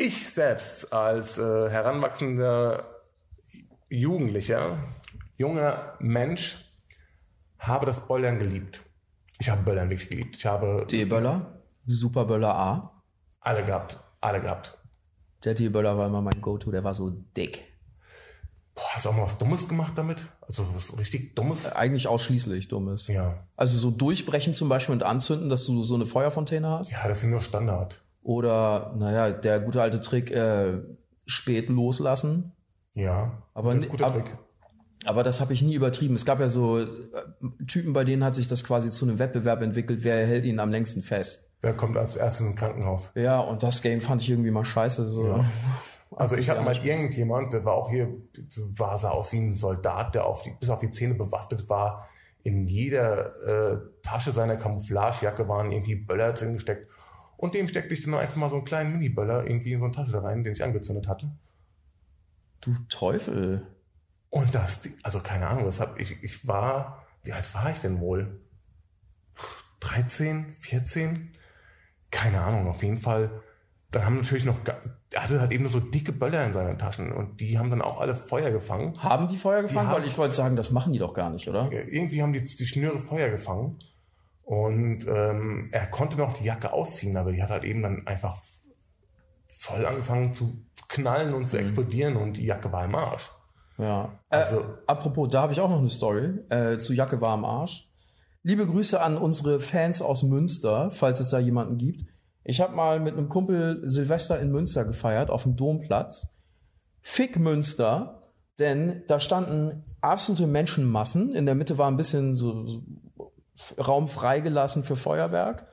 ich 0.00 0.28
selbst 0.28 0.92
als 0.92 1.38
äh, 1.38 1.68
heranwachsender 1.68 2.84
Jugendlicher, 3.88 4.78
junger 5.36 5.94
Mensch, 6.00 6.64
habe 7.58 7.86
das 7.86 8.06
Böllern 8.06 8.38
geliebt. 8.38 8.82
Ich 9.38 9.50
habe 9.50 9.62
Böllern 9.62 9.90
wirklich 9.90 10.08
geliebt. 10.08 10.36
Ich 10.36 10.46
habe 10.46 10.86
D-Böller, 10.90 11.60
Super 11.86 12.24
Böller 12.24 12.54
A. 12.54 13.02
alle 13.40 13.64
gehabt. 13.64 13.98
Alle 14.20 14.40
gehabt. 14.40 14.78
Der 15.44 15.54
D-Böller 15.54 15.96
war 15.96 16.06
immer 16.06 16.22
mein 16.22 16.40
Go-To, 16.40 16.70
der 16.70 16.84
war 16.84 16.94
so 16.94 17.10
dick. 17.36 17.64
Boah, 18.74 18.94
hast 18.94 19.04
du 19.04 19.10
auch 19.10 19.16
mal 19.16 19.24
was 19.24 19.38
Dummes 19.38 19.68
gemacht 19.68 19.96
damit? 19.96 20.26
Also 20.42 20.66
was 20.74 20.98
richtig 20.98 21.34
Dummes? 21.34 21.72
Eigentlich 21.72 22.06
ausschließlich 22.06 22.68
dummes. 22.68 23.08
Ja. 23.08 23.46
Also 23.56 23.78
so 23.78 23.90
durchbrechen 23.90 24.54
zum 24.54 24.68
Beispiel 24.68 24.94
und 24.94 25.02
anzünden, 25.02 25.50
dass 25.50 25.66
du 25.66 25.82
so 25.84 25.94
eine 25.94 26.06
Feuerfontäne 26.06 26.68
hast. 26.68 26.92
Ja, 26.92 27.08
das 27.08 27.18
ist 27.22 27.28
nur 27.28 27.40
Standard. 27.40 28.02
Oder, 28.22 28.94
naja, 28.98 29.30
der 29.30 29.60
gute 29.60 29.80
alte 29.80 30.00
Trick, 30.00 30.30
äh, 30.30 30.78
spät 31.26 31.68
loslassen. 31.68 32.52
Ja. 32.94 33.42
Aber, 33.54 33.74
Guter- 33.76 34.06
aber, 34.06 34.24
Trick. 34.24 34.36
aber 35.06 35.22
das 35.24 35.40
habe 35.40 35.52
ich 35.52 35.62
nie 35.62 35.74
übertrieben. 35.74 36.14
Es 36.14 36.24
gab 36.24 36.40
ja 36.40 36.48
so 36.48 36.78
äh, 36.80 36.86
Typen, 37.66 37.92
bei 37.92 38.04
denen 38.04 38.24
hat 38.24 38.34
sich 38.34 38.48
das 38.48 38.64
quasi 38.64 38.90
zu 38.90 39.06
einem 39.06 39.18
Wettbewerb 39.18 39.62
entwickelt, 39.62 40.00
wer 40.02 40.26
hält 40.26 40.44
ihn 40.44 40.58
am 40.60 40.70
längsten 40.70 41.02
fest. 41.02 41.50
Wer 41.62 41.74
kommt 41.74 41.96
als 41.96 42.16
erstes 42.16 42.46
ins 42.46 42.56
Krankenhaus? 42.56 43.12
Ja, 43.14 43.38
und 43.40 43.62
das 43.62 43.82
Game 43.82 44.00
fand 44.00 44.22
ich 44.22 44.30
irgendwie 44.30 44.50
mal 44.50 44.64
scheiße. 44.64 45.06
So. 45.06 45.26
Ja. 45.26 45.44
Also 46.16 46.34
ich 46.34 46.50
hatte 46.50 46.60
mal 46.62 46.76
irgendjemand, 46.76 47.52
der 47.52 47.64
war 47.64 47.74
auch 47.74 47.88
hier, 47.88 48.08
war 48.76 48.98
sah 48.98 49.10
aus 49.10 49.32
wie 49.32 49.36
ein 49.38 49.52
Soldat, 49.52 50.16
der 50.16 50.26
auf 50.26 50.42
die, 50.42 50.50
bis 50.58 50.68
auf 50.68 50.80
die 50.80 50.90
Zähne 50.90 51.14
bewaffnet 51.14 51.68
war. 51.68 52.08
In 52.42 52.66
jeder 52.66 53.36
äh, 53.46 53.78
Tasche 54.02 54.32
seiner 54.32 54.56
Camouflagejacke 54.56 55.46
waren 55.46 55.70
irgendwie 55.70 55.94
Böller 55.94 56.32
drin 56.32 56.54
gesteckt. 56.54 56.88
Und 57.40 57.54
dem 57.54 57.68
steckte 57.68 57.94
ich 57.94 58.02
dann 58.04 58.12
einfach 58.12 58.36
mal 58.36 58.50
so 58.50 58.56
einen 58.56 58.66
kleinen 58.66 58.92
Mini-Böller 58.92 59.46
irgendwie 59.46 59.72
in 59.72 59.78
so 59.78 59.86
eine 59.86 59.94
Tasche 59.94 60.22
rein, 60.22 60.44
den 60.44 60.52
ich 60.52 60.62
angezündet 60.62 61.08
hatte. 61.08 61.30
Du 62.60 62.74
Teufel. 62.90 63.66
Und 64.28 64.54
das, 64.54 64.82
also 65.02 65.20
keine 65.20 65.46
Ahnung, 65.46 65.64
das 65.64 65.80
hab 65.80 65.98
ich, 65.98 66.22
ich 66.22 66.46
war, 66.46 67.06
wie 67.22 67.32
alt 67.32 67.52
war 67.54 67.70
ich 67.70 67.78
denn 67.78 67.98
wohl? 68.00 68.40
13, 69.80 70.54
14? 70.60 71.32
Keine 72.10 72.42
Ahnung, 72.42 72.68
auf 72.68 72.82
jeden 72.82 72.98
Fall. 72.98 73.30
Dann 73.90 74.04
haben 74.04 74.16
natürlich 74.16 74.44
noch, 74.44 74.58
er 75.12 75.22
hatte 75.22 75.40
halt 75.40 75.50
eben 75.50 75.62
nur 75.64 75.72
so 75.72 75.80
dicke 75.80 76.12
Böller 76.12 76.44
in 76.44 76.52
seinen 76.52 76.76
Taschen 76.78 77.10
und 77.10 77.40
die 77.40 77.58
haben 77.58 77.70
dann 77.70 77.80
auch 77.82 77.98
alle 78.00 78.14
Feuer 78.14 78.50
gefangen. 78.50 78.92
Haben 78.98 79.26
die 79.28 79.38
Feuer 79.38 79.62
gefangen? 79.62 79.88
haben- 79.88 79.96
Weil 80.02 80.06
ich 80.06 80.18
wollte 80.18 80.34
sagen, 80.34 80.56
das 80.56 80.70
machen 80.70 80.92
die 80.92 80.98
doch 80.98 81.14
gar 81.14 81.30
nicht, 81.30 81.48
oder? 81.48 81.72
Ja, 81.72 81.80
Irgendwie 81.80 82.22
haben 82.22 82.32
die, 82.32 82.42
die 82.42 82.66
Schnüre 82.66 83.00
Feuer 83.00 83.30
gefangen 83.30 83.78
und 84.50 85.06
ähm, 85.06 85.68
er 85.70 85.86
konnte 85.86 86.16
noch 86.16 86.32
die 86.32 86.42
Jacke 86.42 86.72
ausziehen, 86.72 87.16
aber 87.16 87.30
die 87.30 87.40
hat 87.40 87.50
halt 87.50 87.62
eben 87.62 87.82
dann 87.82 88.08
einfach 88.08 88.36
voll 89.46 89.86
angefangen 89.86 90.34
zu 90.34 90.66
knallen 90.88 91.34
und 91.34 91.46
zu 91.46 91.56
explodieren 91.56 92.16
und 92.16 92.36
die 92.36 92.46
Jacke 92.46 92.72
war 92.72 92.84
im 92.84 92.96
Arsch. 92.96 93.30
Ja. 93.78 94.18
Also- 94.28 94.58
äh, 94.58 94.64
apropos, 94.88 95.28
da 95.30 95.42
habe 95.42 95.52
ich 95.52 95.60
auch 95.60 95.70
noch 95.70 95.78
eine 95.78 95.88
Story 95.88 96.40
äh, 96.48 96.78
zu 96.78 96.94
Jacke 96.94 97.20
war 97.20 97.30
am 97.30 97.44
Arsch. 97.44 97.88
Liebe 98.42 98.66
Grüße 98.66 99.00
an 99.00 99.18
unsere 99.18 99.60
Fans 99.60 100.02
aus 100.02 100.24
Münster, 100.24 100.90
falls 100.90 101.20
es 101.20 101.30
da 101.30 101.38
jemanden 101.38 101.78
gibt. 101.78 102.02
Ich 102.42 102.60
habe 102.60 102.74
mal 102.74 102.98
mit 102.98 103.16
einem 103.16 103.28
Kumpel 103.28 103.78
Silvester 103.84 104.40
in 104.40 104.50
Münster 104.50 104.84
gefeiert, 104.84 105.30
auf 105.30 105.44
dem 105.44 105.54
Domplatz. 105.54 106.42
Fick 107.02 107.38
Münster, 107.38 108.20
denn 108.58 109.04
da 109.06 109.20
standen 109.20 109.84
absolute 110.00 110.48
Menschenmassen. 110.48 111.36
In 111.36 111.46
der 111.46 111.54
Mitte 111.54 111.78
war 111.78 111.88
ein 111.88 111.96
bisschen 111.96 112.34
so, 112.34 112.66
so 112.66 112.82
Raum 113.78 114.08
freigelassen 114.08 114.82
für 114.84 114.96
Feuerwerk. 114.96 115.66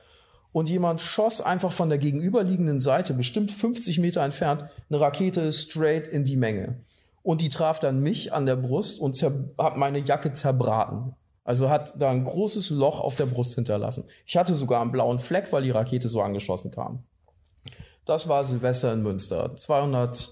Und 0.52 0.68
jemand 0.68 1.00
schoss 1.00 1.40
einfach 1.40 1.72
von 1.72 1.88
der 1.88 1.98
gegenüberliegenden 1.98 2.80
Seite, 2.80 3.14
bestimmt 3.14 3.50
50 3.50 3.98
Meter 3.98 4.22
entfernt, 4.22 4.64
eine 4.88 5.00
Rakete 5.00 5.52
straight 5.52 6.08
in 6.08 6.24
die 6.24 6.36
Menge. 6.36 6.80
Und 7.22 7.42
die 7.42 7.50
traf 7.50 7.80
dann 7.80 8.02
mich 8.02 8.32
an 8.32 8.46
der 8.46 8.56
Brust 8.56 8.98
und 8.98 9.20
hat 9.58 9.76
meine 9.76 9.98
Jacke 9.98 10.32
zerbraten. 10.32 11.14
Also 11.44 11.70
hat 11.70 11.94
da 12.00 12.10
ein 12.10 12.24
großes 12.24 12.70
Loch 12.70 13.00
auf 13.00 13.16
der 13.16 13.26
Brust 13.26 13.54
hinterlassen. 13.54 14.04
Ich 14.26 14.36
hatte 14.36 14.54
sogar 14.54 14.82
einen 14.82 14.92
blauen 14.92 15.18
Fleck, 15.18 15.52
weil 15.52 15.62
die 15.62 15.70
Rakete 15.70 16.08
so 16.08 16.20
angeschossen 16.20 16.70
kam. 16.70 17.04
Das 18.04 18.28
war 18.28 18.44
Silvester 18.44 18.92
in 18.92 19.02
Münster. 19.02 19.54
200 19.54 20.30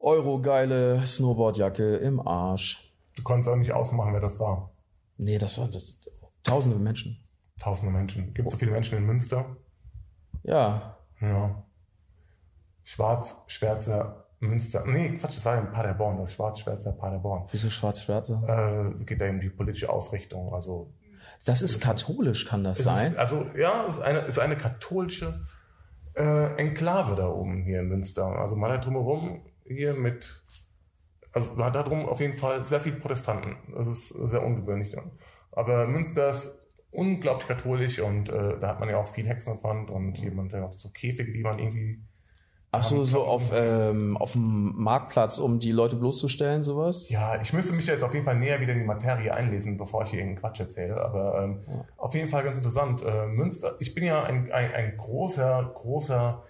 Euro 0.00 0.40
geile 0.40 1.06
Snowboardjacke 1.06 1.96
im 1.96 2.26
Arsch. 2.26 2.92
Du 3.16 3.22
konntest 3.22 3.48
auch 3.48 3.56
nicht 3.56 3.72
ausmachen, 3.72 4.12
wer 4.12 4.20
das 4.20 4.38
war. 4.40 4.70
Nee, 5.16 5.38
das 5.38 5.56
waren 5.58 5.70
das, 5.70 5.96
tausende 6.44 6.78
Menschen. 6.78 7.18
Tausende 7.58 7.92
Menschen. 7.92 8.32
Gibt 8.34 8.50
so 8.50 8.56
viele 8.56 8.70
Menschen 8.70 8.98
in 8.98 9.04
Münster? 9.06 9.56
Ja, 10.42 10.96
Ja. 11.20 11.62
Schwarz, 12.82 13.36
Schwärzer, 13.46 14.26
Münster. 14.40 14.84
Nee, 14.86 15.16
Quatsch, 15.16 15.36
das 15.38 15.44
war 15.46 15.58
in 15.58 15.70
Paderborn. 15.72 16.18
Das 16.18 16.32
Schwarz, 16.34 16.60
Schwärzer, 16.60 16.92
Paderborn. 16.92 17.46
wieso 17.50 17.70
schwarz-schwarze? 17.70 18.42
Äh, 18.46 18.98
es 19.00 19.06
geht 19.06 19.20
da 19.22 19.28
um 19.30 19.40
die 19.40 19.48
politische 19.48 19.88
Ausrichtung. 19.88 20.52
Also, 20.52 20.92
Das 21.46 21.62
ist 21.62 21.80
katholisch, 21.80 22.44
kann 22.46 22.62
das 22.62 22.80
es 22.80 22.84
sein? 22.84 23.12
ist, 23.12 23.18
also 23.18 23.46
ja, 23.56 23.86
es 23.88 23.96
ist 23.96 24.02
eine, 24.02 24.20
es 24.22 24.28
ist 24.30 24.38
eine 24.38 24.56
katholische 24.58 25.40
äh, 26.14 26.54
Enklave 26.56 27.14
da 27.16 27.28
oben 27.28 27.62
hier 27.64 27.80
in 27.80 27.88
Münster. 27.88 28.26
Also 28.26 28.54
man 28.56 28.70
hat 28.70 28.84
drumherum 28.84 29.40
hier 29.66 29.94
mit, 29.94 30.44
also 31.32 31.52
man 31.54 31.66
hat 31.66 31.74
da 31.74 31.82
drum 31.84 32.06
auf 32.06 32.20
jeden 32.20 32.36
Fall 32.36 32.62
sehr 32.64 32.80
viele 32.80 32.96
Protestanten. 32.96 33.56
Das 33.74 33.88
ist 33.88 34.08
sehr 34.10 34.42
ungewöhnlich 34.44 34.90
dann. 34.90 35.10
Aber 35.54 35.86
Münster 35.86 36.30
ist 36.30 36.50
unglaublich 36.90 37.48
katholisch 37.48 38.00
und 38.00 38.28
äh, 38.28 38.58
da 38.60 38.68
hat 38.68 38.80
man 38.80 38.88
ja 38.88 38.98
auch 38.98 39.08
viel 39.08 39.26
Hexenbrand 39.26 39.90
und 39.90 40.18
jemand, 40.18 40.52
der 40.52 40.64
auch 40.64 40.72
so 40.72 40.90
Käfige, 40.90 41.32
die 41.32 41.42
man 41.42 41.58
irgendwie 41.58 42.02
Ach 42.76 42.82
so, 42.82 43.04
so 43.04 43.22
auf, 43.22 43.52
ähm, 43.54 44.16
auf 44.16 44.32
dem 44.32 44.72
Marktplatz, 44.76 45.38
um 45.38 45.60
die 45.60 45.70
Leute 45.70 45.94
bloßzustellen, 45.94 46.62
sowas? 46.62 47.08
Ja, 47.08 47.40
ich 47.40 47.52
müsste 47.52 47.72
mich 47.72 47.86
jetzt 47.86 48.02
auf 48.02 48.12
jeden 48.12 48.24
Fall 48.24 48.36
näher 48.36 48.60
wieder 48.60 48.72
in 48.72 48.80
die 48.80 48.84
Materie 48.84 49.32
einlesen, 49.32 49.78
bevor 49.78 50.02
ich 50.02 50.10
hier 50.10 50.18
irgendeinen 50.18 50.40
Quatsch 50.40 50.60
erzähle. 50.60 51.00
Aber 51.00 51.40
ähm, 51.40 51.60
auf 51.96 52.14
jeden 52.14 52.28
Fall 52.28 52.42
ganz 52.42 52.56
interessant. 52.56 53.04
Äh, 53.04 53.26
Münster, 53.26 53.76
ich 53.78 53.94
bin 53.94 54.02
ja 54.04 54.24
ein, 54.24 54.50
ein, 54.50 54.72
ein 54.72 54.96
großer, 54.96 55.72
großer 55.72 56.42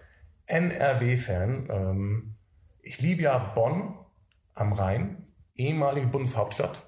NRW-Fan. 0.47 1.69
Ähm, 1.71 2.35
ich 2.81 3.01
liebe 3.03 3.23
ja 3.23 3.39
Bonn 3.55 3.95
am 4.55 4.73
Rhein, 4.73 5.27
ehemalige 5.57 6.07
Bundeshauptstadt. 6.07 6.87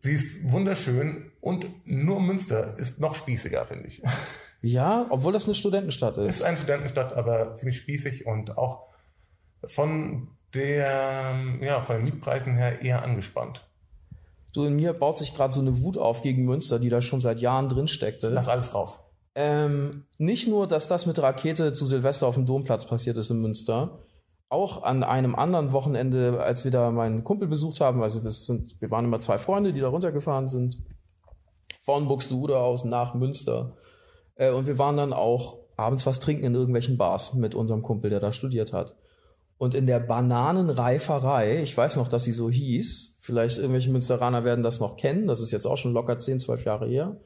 Sie 0.00 0.12
ist 0.12 0.50
wunderschön 0.50 1.32
und 1.40 1.66
nur 1.84 2.20
Münster 2.20 2.78
ist 2.78 3.00
noch 3.00 3.14
spießiger, 3.14 3.66
finde 3.66 3.88
ich. 3.88 4.02
Ja, 4.62 5.06
obwohl 5.10 5.32
das 5.32 5.46
eine 5.46 5.54
Studentenstadt 5.54 6.16
ist 6.16 6.38
ist. 6.38 6.42
eine 6.42 6.56
Studentenstadt, 6.56 7.12
aber 7.12 7.54
ziemlich 7.56 7.76
spießig 7.76 8.26
und 8.26 8.56
auch 8.56 8.84
von 9.64 10.28
der, 10.54 11.34
ja, 11.60 11.80
von 11.82 11.96
den 11.96 12.04
Mietpreisen 12.04 12.56
her 12.56 12.80
eher 12.80 13.02
angespannt. 13.02 13.64
Du, 14.52 14.64
in 14.64 14.76
mir 14.76 14.94
baut 14.94 15.18
sich 15.18 15.34
gerade 15.34 15.52
so 15.52 15.60
eine 15.60 15.82
Wut 15.82 15.98
auf 15.98 16.22
gegen 16.22 16.44
Münster, 16.44 16.78
die 16.78 16.88
da 16.88 17.02
schon 17.02 17.20
seit 17.20 17.38
Jahren 17.40 17.68
drin 17.68 17.88
steckte. 17.88 18.30
Lass 18.30 18.48
alles 18.48 18.74
raus. 18.74 19.02
Ähm, 19.34 20.04
nicht 20.16 20.48
nur, 20.48 20.66
dass 20.66 20.88
das 20.88 21.04
mit 21.04 21.18
der 21.18 21.24
Rakete 21.24 21.74
zu 21.74 21.84
Silvester 21.84 22.26
auf 22.26 22.36
dem 22.36 22.46
Domplatz 22.46 22.86
passiert 22.86 23.18
ist 23.18 23.28
in 23.28 23.42
Münster, 23.42 23.98
auch 24.48 24.82
an 24.82 25.02
einem 25.02 25.34
anderen 25.34 25.72
Wochenende, 25.72 26.40
als 26.40 26.64
wir 26.64 26.70
da 26.70 26.90
meinen 26.90 27.24
Kumpel 27.24 27.48
besucht 27.48 27.80
haben, 27.80 28.02
also 28.02 28.22
wir, 28.22 28.30
sind, 28.30 28.80
wir 28.80 28.90
waren 28.90 29.04
immer 29.04 29.18
zwei 29.18 29.38
Freunde, 29.38 29.72
die 29.72 29.80
da 29.80 29.88
runtergefahren 29.88 30.46
sind, 30.46 30.76
von 31.82 32.06
Buxtehude 32.06 32.58
aus 32.58 32.84
nach 32.84 33.14
Münster. 33.14 33.76
Äh, 34.36 34.52
und 34.52 34.66
wir 34.66 34.78
waren 34.78 34.96
dann 34.96 35.12
auch 35.12 35.58
abends 35.76 36.06
was 36.06 36.20
trinken 36.20 36.44
in 36.44 36.54
irgendwelchen 36.54 36.96
Bars 36.96 37.34
mit 37.34 37.54
unserem 37.54 37.82
Kumpel, 37.82 38.10
der 38.10 38.20
da 38.20 38.32
studiert 38.32 38.72
hat. 38.72 38.96
Und 39.58 39.74
in 39.74 39.86
der 39.86 40.00
Bananenreiferei, 40.00 41.62
ich 41.62 41.76
weiß 41.76 41.96
noch, 41.96 42.08
dass 42.08 42.24
sie 42.24 42.32
so 42.32 42.50
hieß, 42.50 43.18
vielleicht 43.20 43.58
irgendwelche 43.58 43.90
Münsteraner 43.90 44.44
werden 44.44 44.62
das 44.62 44.80
noch 44.80 44.96
kennen, 44.96 45.26
das 45.26 45.40
ist 45.40 45.50
jetzt 45.50 45.66
auch 45.66 45.76
schon 45.76 45.92
locker 45.92 46.18
10, 46.18 46.40
12 46.40 46.64
Jahre 46.64 46.86
her, 46.86 47.16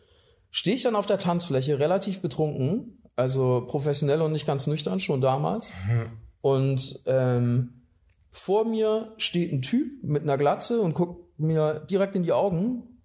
stehe 0.51 0.77
ich 0.77 0.83
dann 0.83 0.97
auf 0.97 1.07
der 1.07 1.19
Tanzfläche 1.19 1.79
relativ 1.79 2.21
betrunken, 2.21 3.03
also 3.17 3.65
professionell 3.67 4.23
und 4.23 4.33
nicht 4.33 4.47
ganz 4.47 4.67
nüchtern, 4.67 5.01
schon 5.01 5.21
damals. 5.21 5.73
Und 6.41 7.03
ähm, 7.07 7.83
vor 8.31 8.65
mir 8.65 9.15
steht 9.17 9.53
ein 9.53 9.63
Typ 9.63 10.03
mit 10.03 10.23
einer 10.23 10.39
Glatze 10.39 10.81
und 10.81 10.95
guckt 10.95 11.39
mir 11.39 11.81
direkt 11.81 12.15
in 12.15 12.23
die 12.23 12.33
Augen. 12.33 13.03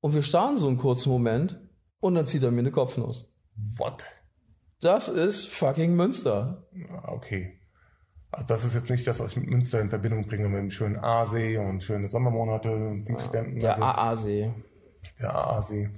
Und 0.00 0.14
wir 0.14 0.22
starren 0.22 0.56
so 0.56 0.68
einen 0.68 0.76
kurzen 0.76 1.10
Moment 1.10 1.58
und 2.00 2.14
dann 2.14 2.26
zieht 2.26 2.42
er 2.42 2.50
mir 2.50 2.60
eine 2.60 2.70
Kopfnuss. 2.70 3.34
What? 3.76 4.04
Das 4.80 5.08
ist 5.08 5.48
fucking 5.48 5.94
Münster. 5.96 6.66
Ah, 6.90 7.12
Okay. 7.12 7.58
Also 8.32 8.48
das 8.48 8.64
ist 8.64 8.74
jetzt 8.74 8.90
nicht 8.90 9.06
das, 9.06 9.20
was 9.20 9.30
ich 9.30 9.36
mit 9.38 9.48
Münster 9.48 9.80
in 9.80 9.88
Verbindung 9.88 10.26
bringe 10.26 10.48
mit 10.48 10.58
einem 10.58 10.70
schönen 10.70 10.96
Aasee 10.96 11.56
und 11.56 11.82
schöne 11.82 12.08
Sommermonate 12.08 12.70
und 12.70 13.06
Pfingstständen. 13.06 13.60
Der 13.60 13.74
also, 13.82 13.84
AA-See. 13.84 14.52
der 15.20 15.34
Aasee. 15.34 15.90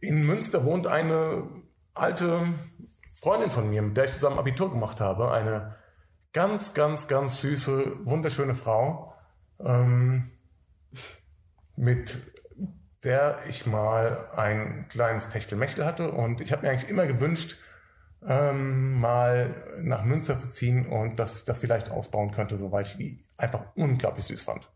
In 0.00 0.26
Münster 0.26 0.64
wohnt 0.64 0.86
eine 0.86 1.48
alte 1.94 2.54
Freundin 3.14 3.50
von 3.50 3.70
mir, 3.70 3.80
mit 3.80 3.96
der 3.96 4.04
ich 4.06 4.12
zusammen 4.12 4.38
Abitur 4.38 4.70
gemacht 4.70 5.00
habe. 5.00 5.30
Eine 5.30 5.76
ganz, 6.32 6.74
ganz, 6.74 7.08
ganz 7.08 7.40
süße, 7.40 8.06
wunderschöne 8.06 8.54
Frau, 8.54 9.14
ähm, 9.60 10.30
mit 11.76 12.18
der 13.02 13.38
ich 13.48 13.66
mal 13.66 14.28
ein 14.36 14.86
kleines 14.88 15.28
Techtelmechtel 15.30 15.84
hatte. 15.84 16.12
Und 16.12 16.40
ich 16.40 16.52
habe 16.52 16.62
mir 16.62 16.70
eigentlich 16.70 16.90
immer 16.90 17.06
gewünscht, 17.06 17.56
ähm, 18.26 19.00
mal 19.00 19.54
nach 19.80 20.04
Münster 20.04 20.38
zu 20.38 20.50
ziehen 20.50 20.86
und 20.86 21.18
dass 21.18 21.38
ich 21.38 21.44
das 21.44 21.58
vielleicht 21.58 21.90
ausbauen 21.90 22.32
könnte, 22.32 22.58
so 22.58 22.70
weil 22.70 22.82
ich 22.82 22.96
die 22.96 23.24
einfach 23.38 23.64
unglaublich 23.74 24.26
süß 24.26 24.42
fand. 24.42 24.70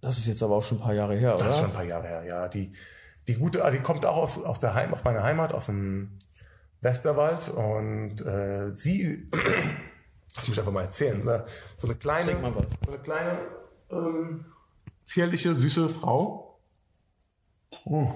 Das 0.00 0.18
ist 0.18 0.26
jetzt 0.28 0.42
aber 0.42 0.56
auch 0.56 0.62
schon 0.62 0.78
ein 0.78 0.84
paar 0.84 0.94
Jahre 0.94 1.16
her, 1.16 1.36
Das 1.36 1.48
ist 1.48 1.54
schon 1.56 1.64
oder? 1.64 1.72
ein 1.72 1.76
paar 1.76 1.84
Jahre 1.84 2.06
her, 2.06 2.22
ja. 2.24 2.48
Die, 2.48 2.72
die 3.26 3.34
gute, 3.34 3.64
also 3.64 3.76
die 3.76 3.82
kommt 3.82 4.04
auch 4.06 4.16
aus, 4.16 4.42
aus 4.42 4.60
der 4.60 4.74
Heim, 4.74 4.94
aus 4.94 5.02
meiner 5.02 5.24
Heimat, 5.24 5.52
aus 5.52 5.66
dem 5.66 6.18
Westerwald 6.80 7.48
und 7.48 8.24
äh, 8.24 8.72
sie, 8.72 9.28
das 10.36 10.46
muss 10.46 10.56
ich 10.56 10.60
einfach 10.60 10.72
mal 10.72 10.82
erzählen, 10.84 11.20
so 11.22 11.30
so 11.76 11.86
eine 11.88 11.96
kleine, 11.96 12.32
so 12.32 12.88
eine 12.90 12.98
kleine 12.98 13.38
ähm, 13.90 14.44
zierliche, 15.04 15.54
süße 15.54 15.88
Frau. 15.88 16.60
Oh. 17.84 18.10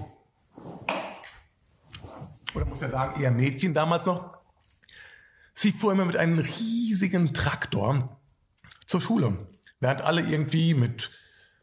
Oder 2.54 2.64
muss 2.64 2.80
ja 2.80 2.88
sagen, 2.88 3.20
eher 3.20 3.30
Mädchen 3.30 3.74
damals 3.74 4.06
noch. 4.06 4.36
Sie 5.54 5.72
fuhr 5.72 5.92
immer 5.92 6.04
mit 6.04 6.16
einem 6.16 6.38
riesigen 6.38 7.32
Traktor 7.34 8.20
zur 8.86 9.00
Schule. 9.00 9.46
Während 9.78 10.02
alle 10.02 10.22
irgendwie 10.22 10.74
mit, 10.74 11.10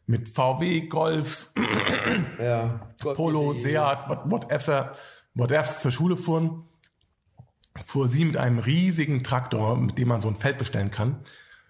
mit 0.06 0.30
VW, 0.30 0.88
Golfs, 0.88 1.54
Ja. 2.40 2.88
Polo, 3.00 3.54
Seat, 3.54 4.08
what- 4.08 4.30
whatever, 4.32 4.94
whatever 5.34 5.64
zur 5.66 5.92
Schule 5.92 6.16
fuhren, 6.18 6.64
fuhr 7.86 8.08
sie 8.08 8.26
mit 8.26 8.38
einem 8.38 8.60
riesigen 8.60 9.24
Traktor, 9.24 9.78
mit 9.78 9.98
dem 9.98 10.08
man 10.08 10.22
so 10.22 10.30
ein 10.30 10.36
Feld 10.36 10.58
bestellen 10.58 10.92
kann, 10.92 11.20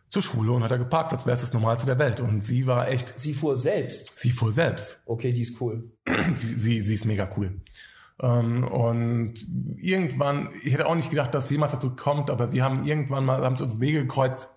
zur 0.10 0.22
Schule 0.22 0.52
und 0.52 0.64
hat 0.64 0.72
da 0.72 0.78
geparkt, 0.78 1.12
als 1.12 1.26
wäre 1.26 1.36
es 1.36 1.42
das 1.42 1.54
Normalste 1.54 1.86
der 1.86 2.00
Welt. 2.00 2.20
Und 2.20 2.44
sie 2.44 2.66
war 2.66 2.88
echt, 2.88 3.18
Sie 3.20 3.34
fuhr 3.34 3.58
selbst. 3.58 4.18
sie 4.20 4.32
fuhr 4.32 4.52
selbst. 4.52 5.00
Okay, 5.06 5.34
die 5.34 5.42
ist 5.42 5.60
cool. 5.62 5.92
sie, 6.36 6.48
sie, 6.56 6.80
sie 6.80 6.94
ist 6.94 7.06
mega 7.06 7.30
cool. 7.38 7.62
Ähm, 8.22 8.64
und 8.64 9.36
irgendwann, 9.78 10.50
ich 10.64 10.74
hätte 10.74 10.88
auch 10.88 10.96
nicht 10.96 11.10
gedacht, 11.10 11.34
dass 11.34 11.50
jemals 11.50 11.74
dazu 11.74 11.96
kommt, 11.96 12.30
aber 12.30 12.52
wir 12.52 12.64
haben 12.64 12.86
irgendwann 12.86 13.26
mal, 13.26 13.44
haben 13.44 13.58
uns 13.58 13.80
Wege 13.80 14.02
gekreuzt 14.02 14.50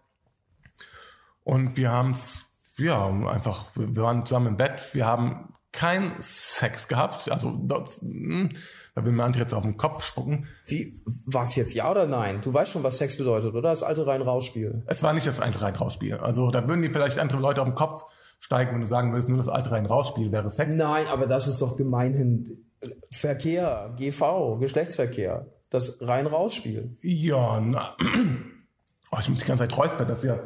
und 1.45 1.77
wir 1.77 1.91
haben 1.91 2.13
es, 2.13 2.41
ja, 2.77 3.07
einfach, 3.07 3.67
wir 3.75 4.03
waren 4.03 4.25
zusammen 4.25 4.49
im 4.49 4.57
Bett, 4.57 4.83
wir 4.93 5.05
haben 5.05 5.50
keinen 5.73 6.15
Sex 6.21 6.89
gehabt, 6.89 7.31
also 7.31 7.57
dort, 7.63 7.91
hm, 8.01 8.51
da 8.95 9.05
will 9.05 9.13
mir 9.13 9.25
André 9.25 9.39
jetzt 9.39 9.55
auf 9.55 9.63
den 9.63 9.77
Kopf 9.77 10.05
spucken. 10.05 10.47
Wie, 10.67 11.01
was 11.27 11.55
jetzt, 11.55 11.75
ja 11.75 11.91
oder 11.91 12.07
nein? 12.07 12.41
Du 12.43 12.53
weißt 12.53 12.73
schon, 12.73 12.83
was 12.83 12.99
Sex 12.99 13.17
bedeutet, 13.17 13.55
oder? 13.55 13.69
Das 13.69 13.83
alte 13.83 14.07
Rein-Raus-Spiel. 14.07 14.83
Es 14.87 15.03
war 15.03 15.13
nicht 15.13 15.27
das 15.27 15.39
alte 15.39 15.63
Rein-Raus-Spiel. 15.63 16.15
Also 16.15 16.51
da 16.51 16.67
würden 16.67 16.83
die 16.83 16.91
vielleicht 16.91 17.19
andere 17.19 17.39
Leute 17.39 17.63
auf 17.63 17.69
den 17.69 17.77
Kopf 17.77 18.05
steigen, 18.41 18.73
wenn 18.73 18.81
du 18.81 18.87
sagen 18.87 19.13
würdest, 19.13 19.29
nur 19.29 19.39
das 19.39 19.49
alte 19.49 19.71
Rein-Raus-Spiel 19.71 20.33
wäre 20.33 20.51
Sex. 20.51 20.75
Nein, 20.75 21.07
aber 21.07 21.27
das 21.27 21.47
ist 21.47 21.63
doch 21.63 21.77
gemeinhin 21.77 22.67
Verkehr, 23.13 23.95
GV, 23.97 24.59
Geschlechtsverkehr. 24.59 25.47
Das 25.69 25.99
Rein-Raus-Spiel. 26.01 26.91
Ja, 27.03 27.61
na, 27.61 27.97
oh, 29.13 29.19
ich 29.21 29.29
muss 29.29 29.39
die 29.39 29.45
ganze 29.45 29.69
Zeit 29.69 29.77
räuspern, 29.77 30.09
das 30.09 30.19
ist 30.19 30.25
ja, 30.25 30.41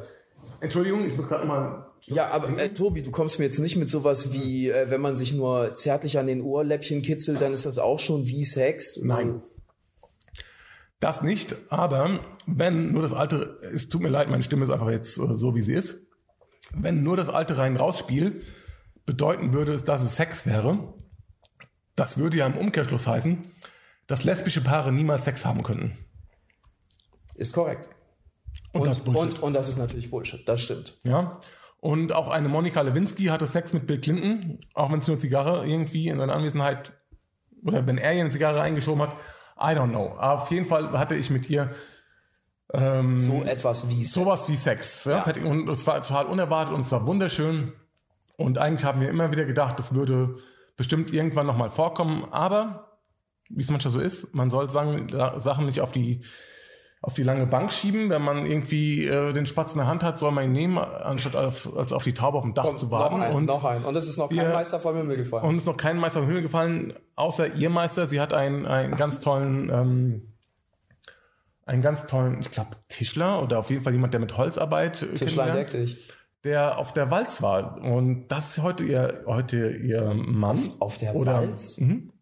Entschuldigung, 0.60 1.06
ich 1.08 1.16
muss 1.16 1.28
gerade 1.28 1.46
mal 1.46 1.93
Ja, 2.06 2.30
aber 2.30 2.58
äh, 2.58 2.74
Tobi, 2.74 3.02
du 3.02 3.10
kommst 3.10 3.38
mir 3.38 3.46
jetzt 3.46 3.58
nicht 3.58 3.76
mit 3.76 3.88
sowas 3.88 4.32
wie, 4.32 4.68
äh, 4.68 4.90
wenn 4.90 5.00
man 5.00 5.14
sich 5.14 5.32
nur 5.32 5.74
zärtlich 5.74 6.18
an 6.18 6.26
den 6.26 6.42
Ohrläppchen 6.42 7.02
kitzelt, 7.02 7.40
dann 7.40 7.52
ist 7.52 7.64
das 7.64 7.78
auch 7.78 7.98
schon 7.98 8.26
wie 8.26 8.44
Sex. 8.44 9.00
Nein. 9.02 9.42
Das 11.00 11.22
nicht, 11.22 11.56
aber 11.70 12.20
wenn 12.46 12.92
nur 12.92 13.02
das 13.02 13.12
alte, 13.12 13.58
es 13.62 13.88
tut 13.88 14.02
mir 14.02 14.08
leid, 14.08 14.28
meine 14.28 14.42
Stimme 14.42 14.64
ist 14.64 14.70
einfach 14.70 14.90
jetzt 14.90 15.18
äh, 15.18 15.34
so, 15.34 15.54
wie 15.54 15.62
sie 15.62 15.74
ist. 15.74 15.96
Wenn 16.72 17.02
nur 17.02 17.16
das 17.16 17.28
alte 17.28 17.56
Rein-Raus-Spiel 17.56 18.42
bedeuten 19.06 19.52
würde, 19.52 19.76
dass 19.80 20.02
es 20.02 20.16
Sex 20.16 20.46
wäre, 20.46 20.94
das 21.96 22.18
würde 22.18 22.36
ja 22.36 22.46
im 22.46 22.56
Umkehrschluss 22.56 23.06
heißen, 23.06 23.42
dass 24.06 24.24
lesbische 24.24 24.62
Paare 24.62 24.92
niemals 24.92 25.24
Sex 25.24 25.44
haben 25.44 25.62
könnten. 25.62 25.96
Ist 27.34 27.52
korrekt. 27.52 27.88
Und, 28.72 28.86
das 28.86 29.02
Bullshit. 29.02 29.34
und, 29.34 29.42
und 29.42 29.52
das 29.54 29.68
ist 29.68 29.78
natürlich 29.78 30.10
Bullshit, 30.10 30.46
das 30.48 30.62
stimmt. 30.62 31.00
Ja. 31.04 31.40
Und 31.84 32.14
auch 32.14 32.28
eine 32.28 32.48
Monika 32.48 32.80
Lewinsky 32.80 33.24
hatte 33.24 33.46
Sex 33.46 33.74
mit 33.74 33.86
Bill 33.86 34.00
Clinton, 34.00 34.58
auch 34.72 34.90
wenn 34.90 35.00
es 35.00 35.06
nur 35.06 35.18
Zigarre 35.18 35.66
irgendwie 35.66 36.08
in 36.08 36.16
seiner 36.16 36.34
Anwesenheit 36.34 36.94
oder 37.62 37.86
wenn 37.86 37.98
er 37.98 38.14
ihr 38.14 38.22
eine 38.22 38.30
Zigarre 38.30 38.62
eingeschoben 38.62 39.02
hat. 39.02 39.12
I 39.58 39.76
don't 39.76 39.90
know. 39.90 40.16
Aber 40.16 40.44
auf 40.44 40.50
jeden 40.50 40.64
Fall 40.64 40.98
hatte 40.98 41.14
ich 41.14 41.28
mit 41.28 41.50
ihr 41.50 41.72
ähm, 42.72 43.18
So 43.18 43.42
etwas 43.42 43.90
wie 43.90 44.02
Sex. 44.02 44.12
sowas 44.12 44.48
wie 44.48 44.56
Sex. 44.56 45.04
Ja? 45.04 45.30
Ja. 45.30 45.44
Und 45.44 45.68
es 45.68 45.86
war 45.86 46.02
total 46.02 46.24
unerwartet 46.24 46.74
und 46.74 46.80
es 46.80 46.90
war 46.90 47.06
wunderschön. 47.06 47.72
Und 48.38 48.56
eigentlich 48.56 48.86
haben 48.86 49.02
wir 49.02 49.10
immer 49.10 49.30
wieder 49.30 49.44
gedacht, 49.44 49.78
das 49.78 49.94
würde 49.94 50.36
bestimmt 50.78 51.12
irgendwann 51.12 51.44
nochmal 51.44 51.68
vorkommen. 51.68 52.24
Aber, 52.30 52.96
wie 53.50 53.60
es 53.60 53.70
manchmal 53.70 53.92
so 53.92 54.00
ist, 54.00 54.34
man 54.34 54.48
soll 54.48 54.70
sagen, 54.70 55.08
Sachen 55.36 55.66
nicht 55.66 55.82
auf 55.82 55.92
die 55.92 56.22
auf 57.04 57.14
die 57.14 57.22
lange 57.22 57.46
Bank 57.46 57.70
schieben. 57.72 58.08
Wenn 58.08 58.22
man 58.22 58.46
irgendwie 58.46 59.06
äh, 59.06 59.32
den 59.32 59.44
Spatz 59.46 59.72
in 59.72 59.78
der 59.78 59.86
Hand 59.86 60.02
hat, 60.02 60.18
soll 60.18 60.32
man 60.32 60.44
ihn 60.44 60.52
nehmen, 60.52 60.78
anstatt 60.78 61.36
auf, 61.36 61.76
als 61.76 61.92
auf 61.92 62.02
die 62.04 62.14
Taube 62.14 62.38
auf 62.38 62.44
dem 62.44 62.54
Dach 62.54 62.64
Komm, 62.64 62.78
zu 62.78 62.90
warten. 62.90 63.18
noch 63.18 63.24
ein, 63.26 63.32
und, 63.34 63.44
noch 63.44 63.64
ein. 63.64 63.84
Und 63.84 63.94
es 63.96 64.08
ist 64.08 64.16
noch 64.16 64.28
kein 64.30 64.38
wir- 64.38 64.48
Meister 64.54 64.80
vom 64.80 64.96
Himmel 64.96 65.16
gefallen. 65.16 65.44
und 65.44 65.50
uns 65.50 65.62
ist 65.62 65.66
noch 65.66 65.76
kein 65.76 65.98
Meister 65.98 66.20
vom 66.20 66.28
Himmel 66.28 66.42
gefallen, 66.42 66.94
außer 67.16 67.54
ihr 67.54 67.68
Meister. 67.70 68.06
Sie 68.06 68.20
hat 68.20 68.32
einen, 68.32 68.64
einen 68.66 68.96
ganz 68.96 69.20
tollen, 69.20 69.68
ähm, 69.70 70.32
einen 71.66 71.82
ganz 71.82 72.06
tollen, 72.06 72.40
ich 72.40 72.50
glaube, 72.50 72.70
Tischler 72.88 73.42
oder 73.42 73.58
auf 73.58 73.70
jeden 73.70 73.82
Fall 73.84 73.92
jemand, 73.92 74.12
der 74.14 74.20
mit 74.20 74.36
Holzarbeit 74.36 75.02
äh, 75.02 75.06
Tischlein 75.14 75.52
kennengelernt, 75.52 75.72
deck 75.74 75.86
dich. 75.86 76.12
der 76.44 76.78
auf 76.78 76.92
der 76.92 77.10
Walz 77.10 77.42
war. 77.42 77.80
Und 77.82 78.28
das 78.28 78.50
ist 78.56 78.62
heute 78.62 78.84
ihr, 78.84 79.24
heute 79.26 79.70
ihr 79.76 80.12
Mann. 80.14 80.58
Auf 80.78 80.98
der 80.98 81.14
Oder- 81.14 81.34
Walz? 81.34 81.78
Mhm. 81.78 82.12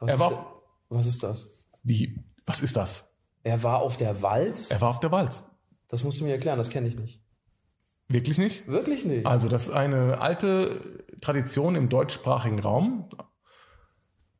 Was, 0.00 0.08
Er 0.10 0.14
ist, 0.14 0.20
war- 0.20 0.62
was 0.90 1.06
ist 1.06 1.22
das? 1.22 1.50
Wie, 1.82 2.18
was 2.46 2.60
ist 2.60 2.76
das? 2.76 3.07
Er 3.44 3.62
war 3.62 3.80
auf 3.80 3.96
der 3.96 4.22
Walz? 4.22 4.70
Er 4.70 4.80
war 4.80 4.90
auf 4.90 5.00
der 5.00 5.12
Walz. 5.12 5.44
Das 5.88 6.04
musst 6.04 6.20
du 6.20 6.24
mir 6.24 6.32
erklären, 6.32 6.58
das 6.58 6.70
kenne 6.70 6.88
ich 6.88 6.96
nicht. 6.98 7.22
Wirklich 8.08 8.38
nicht? 8.38 8.66
Wirklich 8.66 9.04
nicht. 9.04 9.26
Also, 9.26 9.48
das 9.48 9.68
ist 9.68 9.74
eine 9.74 10.20
alte 10.20 10.80
Tradition 11.20 11.74
im 11.74 11.88
deutschsprachigen 11.88 12.58
Raum, 12.58 13.08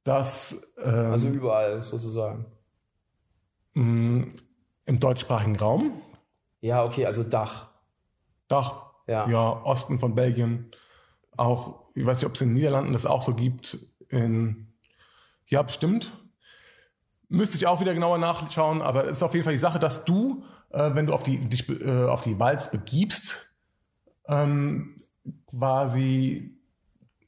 dass 0.05 0.71
ähm, 0.83 1.11
Also 1.13 1.29
überall 1.29 1.83
sozusagen. 1.83 2.47
mh, 3.75 4.29
im 4.87 5.01
deutschsprachigen 5.01 5.57
Raum, 5.57 5.93
Ja, 6.61 6.85
okay, 6.85 7.05
also 7.07 7.23
Dach. 7.23 7.69
Dach, 8.49 8.87
Ja. 9.07 9.29
ja, 9.29 9.63
Osten 9.65 9.99
von 9.99 10.15
Belgien, 10.15 10.71
auch, 11.37 11.85
ich 11.95 12.05
weiß 12.07 12.19
nicht, 12.19 12.27
ob 12.27 12.35
es 12.35 12.41
in 12.41 12.49
den 12.49 12.55
Niederlanden 12.55 12.93
das 12.95 13.05
auch 13.07 13.21
so 13.23 13.35
gibt, 13.35 13.79
in, 14.09 14.73
ja, 15.47 15.63
bestimmt. 15.63 16.13
Müsste 17.29 17.57
ich 17.57 17.67
auch 17.67 17.81
wieder 17.81 17.95
genauer 17.95 18.19
nachschauen, 18.19 18.81
aber 18.81 19.05
es 19.07 19.19
ist 19.19 19.23
auf 19.23 19.35
jeden 19.35 19.45
Fall 19.45 19.53
die 19.53 19.59
Sache, 19.59 19.79
dass 19.79 20.05
du, 20.05 20.45
äh, 20.71 20.91
wenn 20.95 21.07
du 21.07 21.13
auf 21.13 21.23
die, 21.23 21.39
dich 21.39 21.69
äh, 21.69 22.05
auf 22.07 22.23
die 22.23 22.39
Walz 22.39 22.71
begibst, 22.71 23.53
ähm, 24.27 24.97
quasi 25.47 26.59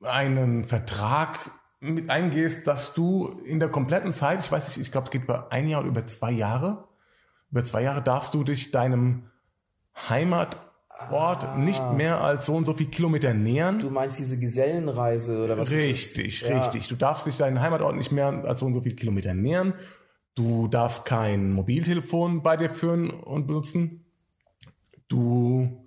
einen 0.02 0.66
Vertrag 0.66 1.50
mit 1.80 2.10
eingehst, 2.10 2.66
dass 2.66 2.94
du 2.94 3.40
in 3.44 3.58
der 3.60 3.68
kompletten 3.68 4.12
Zeit, 4.12 4.40
ich 4.40 4.50
weiß 4.50 4.68
nicht, 4.68 4.78
ich 4.78 4.92
glaube, 4.92 5.06
es 5.06 5.10
geht 5.10 5.24
über 5.24 5.52
ein 5.52 5.68
Jahr 5.68 5.80
oder 5.80 5.90
über 5.90 6.06
zwei 6.06 6.30
Jahre, 6.30 6.88
über 7.50 7.64
zwei 7.64 7.82
Jahre 7.82 8.02
darfst 8.02 8.34
du 8.34 8.44
dich 8.44 8.70
deinem 8.70 9.30
Heimatort 11.00 11.58
nicht 11.58 11.92
mehr 11.94 12.20
als 12.20 12.46
so 12.46 12.54
und 12.54 12.64
so 12.66 12.74
viel 12.74 12.86
Kilometer 12.86 13.34
nähern. 13.34 13.78
Du 13.78 13.90
meinst 13.90 14.18
diese 14.18 14.38
Gesellenreise 14.38 15.44
oder 15.44 15.58
was 15.58 15.72
ist 15.72 15.84
Richtig, 15.86 16.40
das? 16.40 16.48
Ja. 16.50 16.58
richtig. 16.58 16.88
Du 16.88 16.96
darfst 16.96 17.26
dich 17.26 17.36
deinen 17.36 17.60
Heimatort 17.60 17.96
nicht 17.96 18.12
mehr 18.12 18.26
als 18.44 18.60
so 18.60 18.66
und 18.66 18.74
so 18.74 18.80
viele 18.82 18.96
Kilometer 18.96 19.34
nähern. 19.34 19.74
Du 20.34 20.68
darfst 20.68 21.04
kein 21.06 21.52
Mobiltelefon 21.52 22.42
bei 22.42 22.56
dir 22.56 22.70
führen 22.70 23.10
und 23.10 23.46
benutzen. 23.46 24.04
Du 25.08 25.86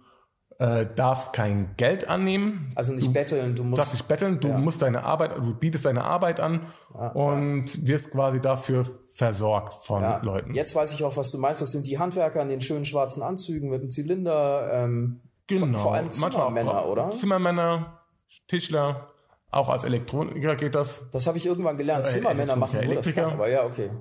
äh, 0.59 0.85
darfst 0.95 1.33
kein 1.33 1.75
Geld 1.77 2.07
annehmen. 2.09 2.71
Also 2.75 2.93
nicht 2.93 3.07
du, 3.07 3.13
betteln, 3.13 3.55
du 3.55 3.63
musst. 3.63 3.79
darfst 3.79 3.93
nicht 3.93 4.07
betteln, 4.07 4.39
du 4.39 4.49
Ja. 4.49 4.57
musst 4.57 4.81
deine 4.81 5.03
Arbeit, 5.03 5.37
du 5.37 5.53
bietest 5.55 5.85
deine 5.85 6.03
Arbeit 6.03 6.39
an 6.39 6.67
und 7.13 7.87
wirst 7.87 8.11
quasi 8.11 8.39
dafür 8.41 8.85
versorgt 9.13 9.85
von 9.85 10.01
ja. 10.01 10.21
Leuten. 10.23 10.53
Jetzt 10.53 10.75
weiß 10.75 10.93
ich 10.93 11.03
auch, 11.03 11.17
was 11.17 11.31
du 11.31 11.37
meinst. 11.37 11.61
Das 11.61 11.71
sind 11.71 11.87
die 11.87 11.99
Handwerker 11.99 12.41
in 12.41 12.49
den 12.49 12.61
schönen 12.61 12.85
schwarzen 12.85 13.23
Anzügen 13.23 13.69
mit 13.69 13.81
dem 13.81 13.91
Zylinder. 13.91 14.69
Ähm, 14.71 15.21
Genau. 15.47 15.77
Vor 15.77 15.93
allem 15.93 16.09
Zimmermänner, 16.09 16.87
oder? 16.87 17.11
Zimmermänner, 17.11 17.99
Tischler, 18.47 19.11
auch 19.51 19.69
als 19.69 19.83
Elektroniker 19.83 20.55
geht 20.55 20.73
das. 20.73 21.05
Das 21.11 21.27
habe 21.27 21.37
ich 21.37 21.45
irgendwann 21.45 21.77
gelernt. 21.77 22.05
Äh, 22.05 22.09
Zimmermänner 22.09 22.55
machen 22.55 22.83
nur 22.85 22.95
das 22.95 23.13
dann, 23.13 23.33
aber 23.33 23.49
ja, 23.49 23.65
okay. 23.65 23.91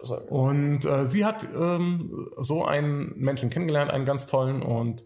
So. 0.00 0.16
Und 0.16 0.84
äh, 0.84 1.04
sie 1.04 1.24
hat 1.24 1.46
ähm, 1.54 2.28
so 2.38 2.64
einen 2.64 3.16
Menschen 3.18 3.50
kennengelernt, 3.50 3.90
einen 3.90 4.06
ganz 4.06 4.26
tollen, 4.26 4.62
und 4.62 5.04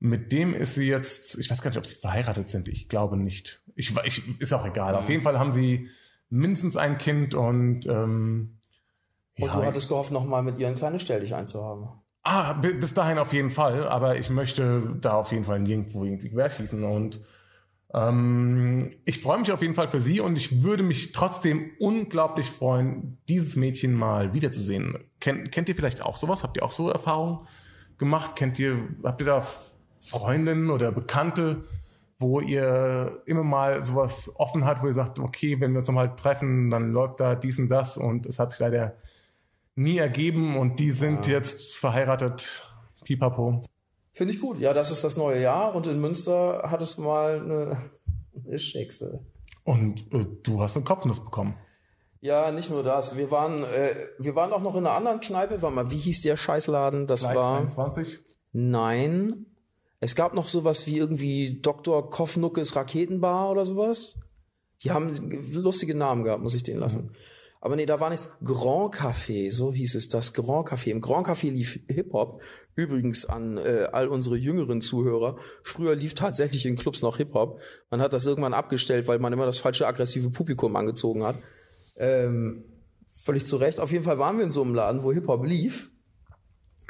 mit 0.00 0.32
dem 0.32 0.54
ist 0.54 0.74
sie 0.74 0.88
jetzt, 0.88 1.38
ich 1.38 1.50
weiß 1.50 1.62
gar 1.62 1.70
nicht, 1.70 1.78
ob 1.78 1.86
sie 1.86 1.94
verheiratet 1.94 2.50
sind, 2.50 2.68
ich 2.68 2.88
glaube 2.88 3.16
nicht. 3.16 3.62
Ich, 3.74 3.94
ich 4.04 4.40
ist 4.40 4.52
auch 4.52 4.66
egal. 4.66 4.96
Auf 4.96 5.08
jeden 5.08 5.22
Fall 5.22 5.38
haben 5.38 5.52
sie 5.52 5.88
mindestens 6.28 6.76
ein 6.76 6.98
Kind 6.98 7.34
und 7.34 7.86
ähm, 7.86 8.58
Und 9.38 9.46
ja, 9.46 9.52
du 9.56 9.64
hattest 9.64 9.88
gehofft, 9.88 10.12
nochmal 10.12 10.42
mit 10.42 10.58
ihr 10.58 10.68
ein 10.68 10.74
kleines 10.74 11.02
Stell 11.02 11.20
dich 11.20 11.34
einzuhaben. 11.34 11.88
Ah, 12.22 12.52
bi- 12.52 12.74
bis 12.74 12.94
dahin 12.94 13.18
auf 13.18 13.32
jeden 13.32 13.50
Fall, 13.50 13.88
aber 13.88 14.16
ich 14.16 14.30
möchte 14.30 14.96
da 15.00 15.14
auf 15.14 15.32
jeden 15.32 15.44
Fall 15.44 15.58
nirgendwo 15.60 16.04
irgendwie 16.04 16.30
querschießen 16.30 16.84
und 16.84 17.20
ähm, 17.94 18.90
ich 19.04 19.20
freue 19.20 19.38
mich 19.38 19.52
auf 19.52 19.60
jeden 19.60 19.74
Fall 19.74 19.88
für 19.88 20.00
sie 20.00 20.20
und 20.20 20.36
ich 20.36 20.62
würde 20.62 20.82
mich 20.82 21.12
trotzdem 21.12 21.72
unglaublich 21.80 22.50
freuen, 22.50 23.18
dieses 23.28 23.56
Mädchen 23.56 23.92
mal 23.94 24.32
wiederzusehen. 24.34 24.98
Kennt, 25.20 25.52
kennt 25.52 25.68
ihr 25.68 25.74
vielleicht 25.74 26.02
auch 26.02 26.16
sowas? 26.16 26.42
Habt 26.42 26.56
ihr 26.56 26.62
auch 26.62 26.70
so 26.70 26.90
Erfahrungen 26.90 27.46
gemacht? 27.98 28.36
Kennt 28.36 28.58
ihr, 28.58 28.78
habt 29.02 29.20
ihr 29.20 29.26
da 29.26 29.46
Freundinnen 30.00 30.70
oder 30.70 30.90
Bekannte, 30.92 31.64
wo 32.18 32.40
ihr 32.40 33.20
immer 33.26 33.42
mal 33.44 33.82
sowas 33.82 34.30
offen 34.36 34.64
hat, 34.64 34.82
wo 34.82 34.86
ihr 34.86 34.94
sagt, 34.94 35.18
okay, 35.18 35.60
wenn 35.60 35.72
wir 35.72 35.80
uns 35.80 35.90
mal 35.90 36.14
treffen, 36.16 36.70
dann 36.70 36.92
läuft 36.92 37.20
da 37.20 37.34
dies 37.34 37.58
und 37.58 37.68
das 37.68 37.98
und 37.98 38.26
es 38.26 38.38
hat 38.38 38.52
sich 38.52 38.60
leider 38.60 38.94
nie 39.74 39.98
ergeben 39.98 40.56
und 40.56 40.78
die 40.80 40.90
sind 40.90 41.26
jetzt 41.26 41.76
verheiratet. 41.76 42.66
Pipapo. 43.04 43.62
Finde 44.12 44.34
ich 44.34 44.40
gut. 44.40 44.58
Ja, 44.58 44.74
das 44.74 44.90
ist 44.90 45.04
das 45.04 45.16
neue 45.16 45.40
Jahr 45.40 45.74
und 45.74 45.86
in 45.86 46.00
Münster 46.00 46.64
hattest 46.70 46.98
du 46.98 47.02
mal 47.02 47.40
eine, 47.40 47.90
eine 48.46 48.58
Schicksal. 48.58 49.20
Und 49.64 50.12
äh, 50.12 50.26
du 50.42 50.60
hast 50.60 50.76
eine 50.76 50.84
Kopfnuss 50.84 51.24
bekommen. 51.24 51.56
Ja, 52.20 52.52
nicht 52.52 52.70
nur 52.70 52.84
das. 52.84 53.16
Wir 53.16 53.30
waren, 53.30 53.64
äh, 53.64 53.94
wir 54.18 54.36
waren 54.36 54.52
auch 54.52 54.62
noch 54.62 54.76
in 54.76 54.86
einer 54.86 54.94
anderen 54.94 55.20
Kneipe. 55.20 55.60
Warte 55.62 55.74
mal, 55.74 55.90
wie 55.90 55.98
hieß 55.98 56.22
der 56.22 56.36
Scheißladen? 56.36 57.06
Das 57.06 57.22
Gleich 57.22 57.36
war. 57.36 57.58
23. 57.58 58.20
Nein. 58.52 59.46
Es 59.98 60.14
gab 60.14 60.34
noch 60.34 60.48
sowas 60.48 60.86
wie 60.86 60.98
irgendwie 60.98 61.60
Dr. 61.60 62.10
Koffnuckes 62.10 62.76
Raketenbar 62.76 63.50
oder 63.50 63.64
sowas. 63.64 64.20
Die 64.82 64.90
haben 64.90 65.12
lustige 65.52 65.94
Namen 65.94 66.24
gehabt, 66.24 66.42
muss 66.42 66.54
ich 66.54 66.62
denen 66.62 66.80
lassen. 66.80 67.14
Aber 67.64 67.76
nee, 67.76 67.86
da 67.86 68.00
war 68.00 68.10
nichts. 68.10 68.28
Grand 68.42 68.92
Café, 68.92 69.52
so 69.52 69.72
hieß 69.72 69.94
es 69.94 70.08
das. 70.08 70.34
Grand 70.34 70.68
Café. 70.68 70.90
Im 70.90 71.00
Grand 71.00 71.28
Café 71.28 71.48
lief 71.48 71.78
Hip-Hop. 71.88 72.42
Übrigens 72.74 73.24
an 73.24 73.56
äh, 73.56 73.86
all 73.92 74.08
unsere 74.08 74.36
jüngeren 74.36 74.80
Zuhörer. 74.80 75.36
Früher 75.62 75.94
lief 75.94 76.14
tatsächlich 76.14 76.66
in 76.66 76.74
Clubs 76.74 77.02
noch 77.02 77.18
Hip-Hop. 77.18 77.60
Man 77.88 78.02
hat 78.02 78.12
das 78.12 78.26
irgendwann 78.26 78.52
abgestellt, 78.52 79.06
weil 79.06 79.20
man 79.20 79.32
immer 79.32 79.46
das 79.46 79.58
falsche 79.58 79.86
aggressive 79.86 80.30
Publikum 80.30 80.74
angezogen 80.74 81.22
hat. 81.22 81.36
Ähm, 81.96 82.64
völlig 83.14 83.46
zu 83.46 83.58
Recht. 83.58 83.78
Auf 83.78 83.92
jeden 83.92 84.02
Fall 84.02 84.18
waren 84.18 84.38
wir 84.38 84.44
in 84.44 84.50
so 84.50 84.62
einem 84.62 84.74
Laden, 84.74 85.04
wo 85.04 85.12
Hip-Hop 85.12 85.46
lief. 85.46 85.92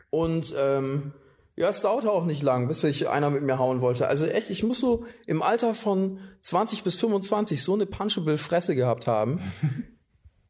Und 0.08 0.54
ähm, 0.56 1.12
ja, 1.54 1.68
es 1.68 1.82
dauerte 1.82 2.10
auch 2.10 2.24
nicht 2.24 2.42
lang, 2.42 2.66
bis 2.66 2.80
sich 2.80 3.10
einer 3.10 3.28
mit 3.28 3.42
mir 3.42 3.58
hauen 3.58 3.82
wollte. 3.82 4.08
Also 4.08 4.24
echt, 4.24 4.48
ich 4.48 4.62
muss 4.62 4.80
so 4.80 5.04
im 5.26 5.42
Alter 5.42 5.74
von 5.74 6.18
20 6.40 6.82
bis 6.82 6.96
25 6.96 7.62
so 7.62 7.74
eine 7.74 7.84
punchable 7.84 8.38
Fresse 8.38 8.74
gehabt 8.74 9.06
haben. 9.06 9.38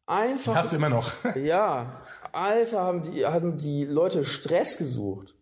Einfach, 0.05 0.55
Hast 0.55 0.71
du 0.71 0.75
immer 0.75 0.89
noch. 0.89 1.11
ja, 1.35 2.01
Alter, 2.31 2.81
haben 2.81 3.03
die, 3.03 3.25
haben 3.25 3.57
die 3.57 3.85
Leute 3.85 4.25
Stress 4.25 4.77
gesucht. 4.77 5.35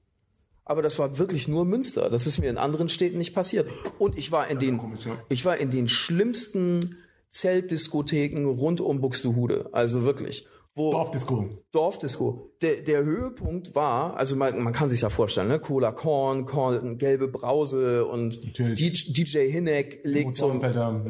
Aber 0.65 0.82
das 0.82 1.00
war 1.00 1.17
wirklich 1.17 1.47
nur 1.47 1.65
Münster. 1.65 2.10
Das 2.10 2.28
ist 2.28 2.38
mir 2.38 2.50
in 2.50 2.58
anderen 2.58 2.88
Städten 2.88 3.17
nicht 3.17 3.34
passiert. 3.34 3.67
Und 3.97 4.17
ich 4.17 4.32
war 4.32 4.47
in 4.47 4.60
den, 4.60 4.78
komisch, 4.78 5.06
ja. 5.06 5.17
ich 5.30 5.43
war 5.43 5.58
in 5.58 5.71
den 5.71 5.88
schlimmsten 5.88 6.97
Zeltdiskotheken 7.30 8.45
rund 8.45 8.80
um 8.80 9.02
Buxtehude. 9.02 9.69
Also 9.71 10.04
wirklich. 10.04 10.45
Wo, 10.74 10.91
Dorfdisco. 10.91 11.50
Dorfdisco. 11.71 12.54
Der, 12.62 12.82
der 12.82 13.04
Höhepunkt 13.04 13.76
war, 13.76 14.15
also 14.15 14.38
man, 14.38 14.63
man 14.63 14.71
kann 14.71 14.88
sich 14.88 15.02
ja 15.02 15.10
vorstellen, 15.10 15.50
ne? 15.50 15.60
Cola 15.60 15.91
Korn, 15.91 16.45
Korn, 16.45 16.97
gelbe 16.97 17.28
Brause 17.28 18.06
und. 18.06 18.58
DJ, 18.58 19.12
DJ 19.12 19.50
Hineck 19.50 20.00
legt 20.04 20.36
so 20.36 20.54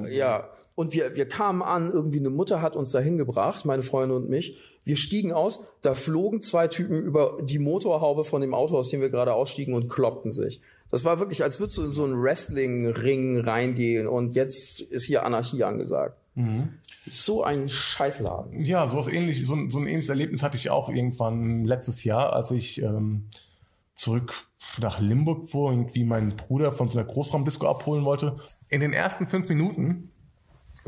ja. 0.10 0.50
Und 0.82 0.94
wir, 0.94 1.16
wir 1.16 1.28
kamen 1.28 1.62
an, 1.62 1.92
irgendwie 1.92 2.20
eine 2.20 2.30
Mutter 2.30 2.62
hat 2.62 2.76
uns 2.76 2.92
da 2.92 3.00
hingebracht, 3.00 3.66
meine 3.66 3.84
Freunde 3.84 4.16
und 4.16 4.30
mich. 4.30 4.58
Wir 4.84 4.98
stiegen 4.98 5.32
aus, 5.32 5.68
da 5.84 5.94
flogen 5.94 6.42
zwei 6.42 6.68
Typen 6.68 7.02
über 7.04 7.38
die 7.44 7.60
Motorhaube 7.60 8.24
von 8.24 8.42
dem 8.42 8.54
Auto, 8.54 8.78
aus 8.78 8.90
dem 8.90 9.00
wir 9.00 9.10
gerade 9.10 9.34
ausstiegen 9.34 9.74
und 9.76 9.88
kloppten 9.90 10.32
sich. 10.32 10.60
Das 10.90 11.06
war 11.06 11.20
wirklich, 11.20 11.44
als 11.44 11.60
würdest 11.60 11.78
du 11.78 11.84
in 11.84 11.92
so 11.92 12.04
einen 12.04 12.22
Wrestling-Ring 12.22 13.40
reingehen 13.42 14.08
und 14.08 14.36
jetzt 14.36 14.82
ist 14.82 15.06
hier 15.06 15.26
Anarchie 15.26 15.64
angesagt. 15.64 16.18
So 17.08 17.44
ein 17.44 17.68
Scheißladen. 17.70 18.64
Ja, 18.66 18.88
sowas 18.88 19.08
ähnlich, 19.08 19.46
so, 19.46 19.54
ein- 19.56 19.70
so 19.72 19.78
ein 19.80 19.88
ähnliches 19.88 20.10
Erlebnis 20.10 20.44
hatte 20.44 20.58
ich 20.58 20.70
auch 20.70 20.90
irgendwann 20.90 21.66
letztes 21.66 22.04
Jahr, 22.04 22.34
als 22.34 22.52
ich 22.52 22.82
ähm, 22.82 23.26
zurück 23.96 24.34
nach 24.82 25.00
Limburg 25.00 25.50
fuhr, 25.50 25.72
irgendwie 25.72 26.04
meinen 26.04 26.36
Bruder 26.36 26.72
von 26.72 26.90
so 26.90 26.98
einer 27.00 27.08
Großraumdisco 27.08 27.68
abholen 27.68 28.06
wollte. 28.06 28.38
In 28.70 28.80
den 28.82 28.94
ersten 28.94 29.28
fünf 29.28 29.50
Minuten 29.50 30.11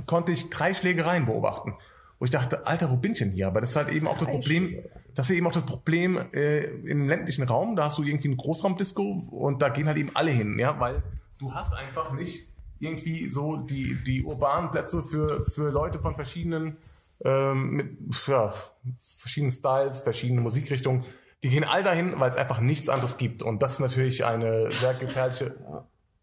konnte 0.06 0.32
ich 0.32 0.50
drei 0.50 0.74
Schlägereien 0.74 1.26
beobachten. 1.26 1.76
Wo 2.20 2.26
ich 2.26 2.32
dachte, 2.32 2.66
Alter, 2.68 2.90
wo 2.90 2.96
bin 2.96 3.14
ich 3.14 3.20
denn 3.20 3.32
hier? 3.32 3.48
Aber 3.48 3.60
das 3.60 3.72
ist 3.72 3.76
halt 3.76 3.90
eben 3.90 4.08
auch 4.08 4.18
das 4.18 4.30
Problem, 4.30 4.78
das 5.16 5.30
ist 5.30 5.36
eben 5.36 5.48
auch 5.48 5.52
das 5.52 5.66
Problem 5.66 6.18
äh, 6.32 6.64
im 6.64 7.08
ländlichen 7.08 7.44
Raum. 7.44 7.76
Da 7.76 7.86
hast 7.86 7.98
du 7.98 8.04
irgendwie 8.04 8.30
eine 8.30 8.38
Großraumdisco 8.38 9.28
und 9.32 9.62
da 9.62 9.70
gehen 9.70 9.88
halt 9.88 9.98
eben 9.98 10.12
alle 10.14 10.32
hin, 10.32 10.58
ja, 10.58 10.80
weil 10.80 11.04
du 11.40 11.54
hast 11.54 11.74
einfach 11.74 12.14
nicht 12.14 12.48
irgendwie 12.80 13.30
so 13.30 13.58
die, 13.58 13.98
die 14.06 14.24
urbanen 14.24 14.72
Plätze 14.72 15.04
für, 15.04 15.46
für 15.46 15.70
Leute 15.70 16.00
von 16.00 16.16
verschiedenen, 16.16 16.78
ähm, 17.24 17.72
mit 17.72 17.98
ja, 18.28 18.54
verschiedenen 19.00 19.52
Styles, 19.52 20.02
verschiedenen 20.02 20.44
Musikrichtungen. 20.44 21.06
Die 21.44 21.50
gehen 21.50 21.64
all 21.64 21.84
dahin, 21.84 22.20
weil 22.20 22.32
es 22.32 22.38
einfach 22.38 22.62
nichts 22.62 22.90
anderes 22.90 23.18
gibt. 23.18 23.44
Und 23.44 23.62
das 23.62 23.74
ist 23.74 23.80
natürlich 23.80 24.26
eine 24.26 24.72
sehr 24.72 24.94
gefährliche 24.94 25.56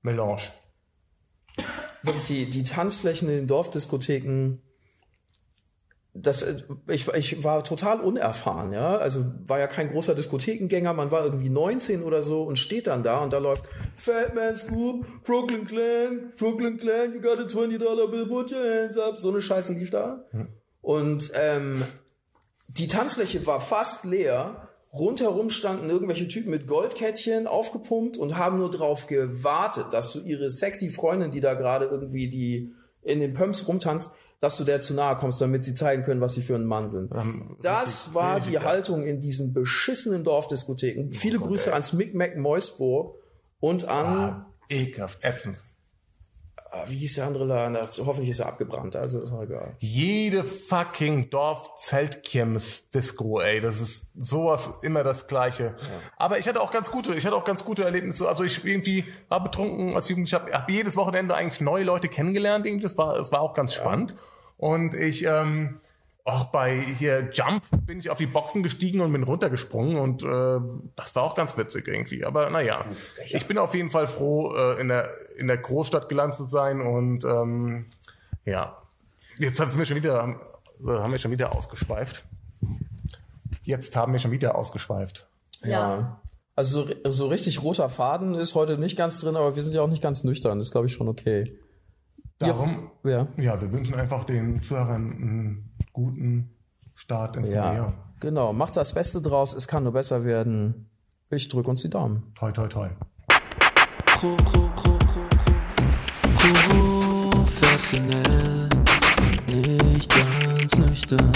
Melange. 0.02 0.42
Wirklich 2.02 2.26
die, 2.26 2.50
die 2.50 2.62
Tanzflächen 2.62 3.28
in 3.28 3.36
den 3.36 3.46
Dorfdiskotheken, 3.46 4.58
das, 6.12 6.42
äh, 6.42 6.62
ich, 6.88 7.08
ich 7.08 7.44
war 7.44 7.62
total 7.62 8.00
unerfahren, 8.00 8.72
ja. 8.72 8.96
Also 8.98 9.24
war 9.46 9.58
ja 9.58 9.66
kein 9.66 9.90
großer 9.90 10.14
Diskothekengänger, 10.14 10.92
man 10.92 11.10
war 11.10 11.24
irgendwie 11.24 11.50
19 11.50 12.02
oder 12.02 12.22
so 12.22 12.42
und 12.42 12.58
steht 12.58 12.86
dann 12.86 13.02
da 13.02 13.20
und 13.20 13.32
da 13.32 13.38
läuft 13.38 13.68
Fat 13.96 14.34
Man 14.34 14.56
Scoop, 14.56 15.06
Brooklyn 15.24 15.66
Clan, 15.66 16.32
Brooklyn 16.38 16.78
Clan, 16.78 17.14
you 17.14 17.20
got 17.20 17.38
a 17.38 17.46
20 17.46 17.78
Dollar 17.78 18.08
bill, 18.08 18.26
put 18.26 18.52
your 18.52 18.58
hands 18.58 18.98
up. 18.98 19.20
So 19.20 19.30
eine 19.30 19.40
Scheiße 19.40 19.74
lief 19.74 19.90
da. 19.90 20.24
Und 20.80 21.30
ähm, 21.34 21.84
die 22.68 22.86
Tanzfläche 22.86 23.46
war 23.46 23.60
fast 23.60 24.04
leer. 24.04 24.69
Rundherum 24.92 25.50
standen 25.50 25.88
irgendwelche 25.88 26.26
Typen 26.26 26.50
mit 26.50 26.66
Goldkettchen 26.66 27.46
aufgepumpt 27.46 28.16
und 28.16 28.36
haben 28.36 28.58
nur 28.58 28.70
drauf 28.70 29.06
gewartet, 29.06 29.86
dass 29.92 30.12
du 30.12 30.20
ihre 30.20 30.50
sexy 30.50 30.88
Freundin, 30.88 31.30
die 31.30 31.40
da 31.40 31.54
gerade 31.54 31.84
irgendwie 31.86 32.28
die 32.28 32.72
in 33.02 33.20
den 33.20 33.32
Pumps 33.34 33.66
rumtanzt, 33.68 34.16
dass 34.40 34.56
du 34.56 34.64
der 34.64 34.80
zu 34.80 34.94
nahe 34.94 35.16
kommst, 35.16 35.40
damit 35.40 35.64
sie 35.64 35.74
zeigen 35.74 36.02
können, 36.02 36.20
was 36.20 36.32
sie 36.34 36.42
für 36.42 36.54
ein 36.54 36.64
Mann 36.64 36.88
sind. 36.88 37.12
das 37.62 38.06
richtig- 38.06 38.14
war 38.14 38.36
richtig 38.36 38.52
die. 38.54 38.58
Haltung 38.60 39.02
in 39.04 39.20
diesen 39.20 39.52
beschissenen 39.54 40.24
Dorfdiskotheken. 40.24 41.12
Viele 41.12 41.38
Gott, 41.38 41.48
Grüße 41.48 41.68
ey. 41.68 41.74
ans 41.74 41.92
Mick 41.92 42.14
Moisburg 42.36 43.14
und 43.60 43.84
an, 43.84 44.06
Ah, 44.06 44.46
ekelhaft, 44.68 45.24
ätzend. 45.24 45.56
Ah, 46.70 46.84
wie 46.86 46.96
hieß 46.96 47.16
der 47.16 47.26
andere 47.26 47.44
Laden? 47.44 47.74
Das- 47.74 47.98
Hoffentlich 47.98 48.30
ist 48.30 48.40
er 48.40 48.46
abgebrannt, 48.48 48.96
also 48.96 49.20
ist 49.22 49.32
auch 49.32 49.42
egal. 49.42 49.74
Jede 49.78 50.42
fucking 50.44 51.30
Dorf-Zeltkirmes-Disco, 51.30 53.40
ey, 53.40 53.60
das 53.60 53.80
ist 53.80 54.06
sowas 54.16 54.70
immer 54.82 55.02
das 55.02 55.26
Gleiche. 55.26 55.74
Aber 56.16 56.38
ich 56.38 56.48
hatte 56.48 56.60
auch 56.60 56.70
ganz 56.72 56.90
gute, 56.90 57.14
ich 57.14 57.26
hatte 57.26 57.36
auch 57.36 57.44
ganz 57.44 57.64
gute 57.64 57.84
Erlebnisse. 57.84 58.28
Also 58.28 58.44
ich 58.44 58.64
irgendwie 58.64 59.04
war 59.28 59.42
betrunken 59.42 59.94
als 59.94 60.08
Jugendlicher, 60.08 60.40
habe 60.40 60.52
hab 60.52 60.68
jedes 60.70 60.96
Wochenende 60.96 61.34
eigentlich 61.34 61.60
neue 61.60 61.84
Leute 61.84 62.08
kennengelernt. 62.08 62.66
Irgendwie, 62.66 62.82
das 62.82 62.98
war, 62.98 63.16
das 63.16 63.32
war 63.32 63.40
auch 63.40 63.54
ganz 63.54 63.74
spannend. 63.74 64.14
Und 64.56 64.94
ich, 64.94 65.24
ähm, 65.24 65.80
auch 66.24 66.46
bei 66.46 66.80
hier 66.80 67.30
Jump 67.32 67.64
bin 67.86 67.98
ich 67.98 68.10
auf 68.10 68.18
die 68.18 68.26
Boxen 68.26 68.62
gestiegen 68.62 69.00
und 69.00 69.12
bin 69.12 69.22
runtergesprungen 69.22 69.96
und 69.96 70.22
äh, 70.22 70.60
das 70.96 71.14
war 71.14 71.22
auch 71.22 71.34
ganz 71.34 71.56
witzig 71.56 71.88
irgendwie. 71.88 72.24
Aber 72.24 72.50
naja, 72.50 72.80
ich 73.26 73.46
bin 73.46 73.58
auf 73.58 73.74
jeden 73.74 73.90
Fall 73.90 74.06
froh, 74.06 74.54
äh, 74.54 74.80
in, 74.80 74.88
der, 74.88 75.10
in 75.36 75.46
der 75.46 75.56
Großstadt 75.56 76.08
gelandet 76.08 76.36
zu 76.36 76.44
sein 76.44 76.80
und 76.80 77.24
ähm, 77.24 77.86
ja, 78.44 78.76
jetzt 79.38 79.56
sind 79.56 79.78
wir 79.78 79.86
schon 79.86 79.96
wieder, 79.96 80.20
haben, 80.20 80.40
haben 80.86 81.12
wir 81.12 81.18
schon 81.18 81.30
wieder 81.30 81.54
ausgeschweift. 81.54 82.24
jetzt 83.62 83.96
haben 83.96 84.12
wir 84.12 84.18
schon 84.18 84.30
wieder 84.30 84.54
ausgeschweift. 84.54 85.26
Ja. 85.62 86.20
Also 86.56 86.84
so, 86.84 87.10
so 87.10 87.26
richtig 87.28 87.62
roter 87.62 87.88
Faden 87.88 88.34
ist 88.34 88.54
heute 88.54 88.76
nicht 88.76 88.96
ganz 88.96 89.18
drin, 89.20 89.36
aber 89.36 89.56
wir 89.56 89.62
sind 89.62 89.74
ja 89.74 89.82
auch 89.82 89.88
nicht 89.88 90.02
ganz 90.02 90.24
nüchtern. 90.24 90.58
Das 90.58 90.68
ist, 90.68 90.72
glaube 90.72 90.88
ich, 90.88 90.92
schon 90.92 91.08
okay. 91.08 91.56
Darum, 92.40 92.90
Ja. 93.04 93.28
ja, 93.36 93.60
wir 93.60 93.70
wünschen 93.72 93.94
einfach 93.96 94.24
den 94.24 94.62
Zuhörern 94.62 95.12
einen 95.12 95.70
guten 95.92 96.50
Start 96.94 97.36
ins 97.36 97.48
neue 97.48 97.56
Ja. 97.56 97.74
Jahr. 97.74 97.92
Genau. 98.20 98.52
Macht 98.54 98.76
das 98.76 98.94
Beste 98.94 99.20
draus. 99.20 99.52
Es 99.54 99.68
kann 99.68 99.82
nur 99.84 99.92
besser 99.92 100.24
werden. 100.24 100.88
Ich 101.28 101.48
drücke 101.48 101.68
uns 101.70 101.82
die 101.82 101.90
Daumen. 101.90 102.32
Toi, 102.34 102.50
toi, 102.52 102.66
toi. 102.66 102.88
Pro, 104.06 104.36
pro, 104.36 104.68
pro, 104.76 104.98
professionell, 107.44 108.68
nicht 109.86 110.10
ganz 110.14 110.76
nüchtern. 110.78 111.32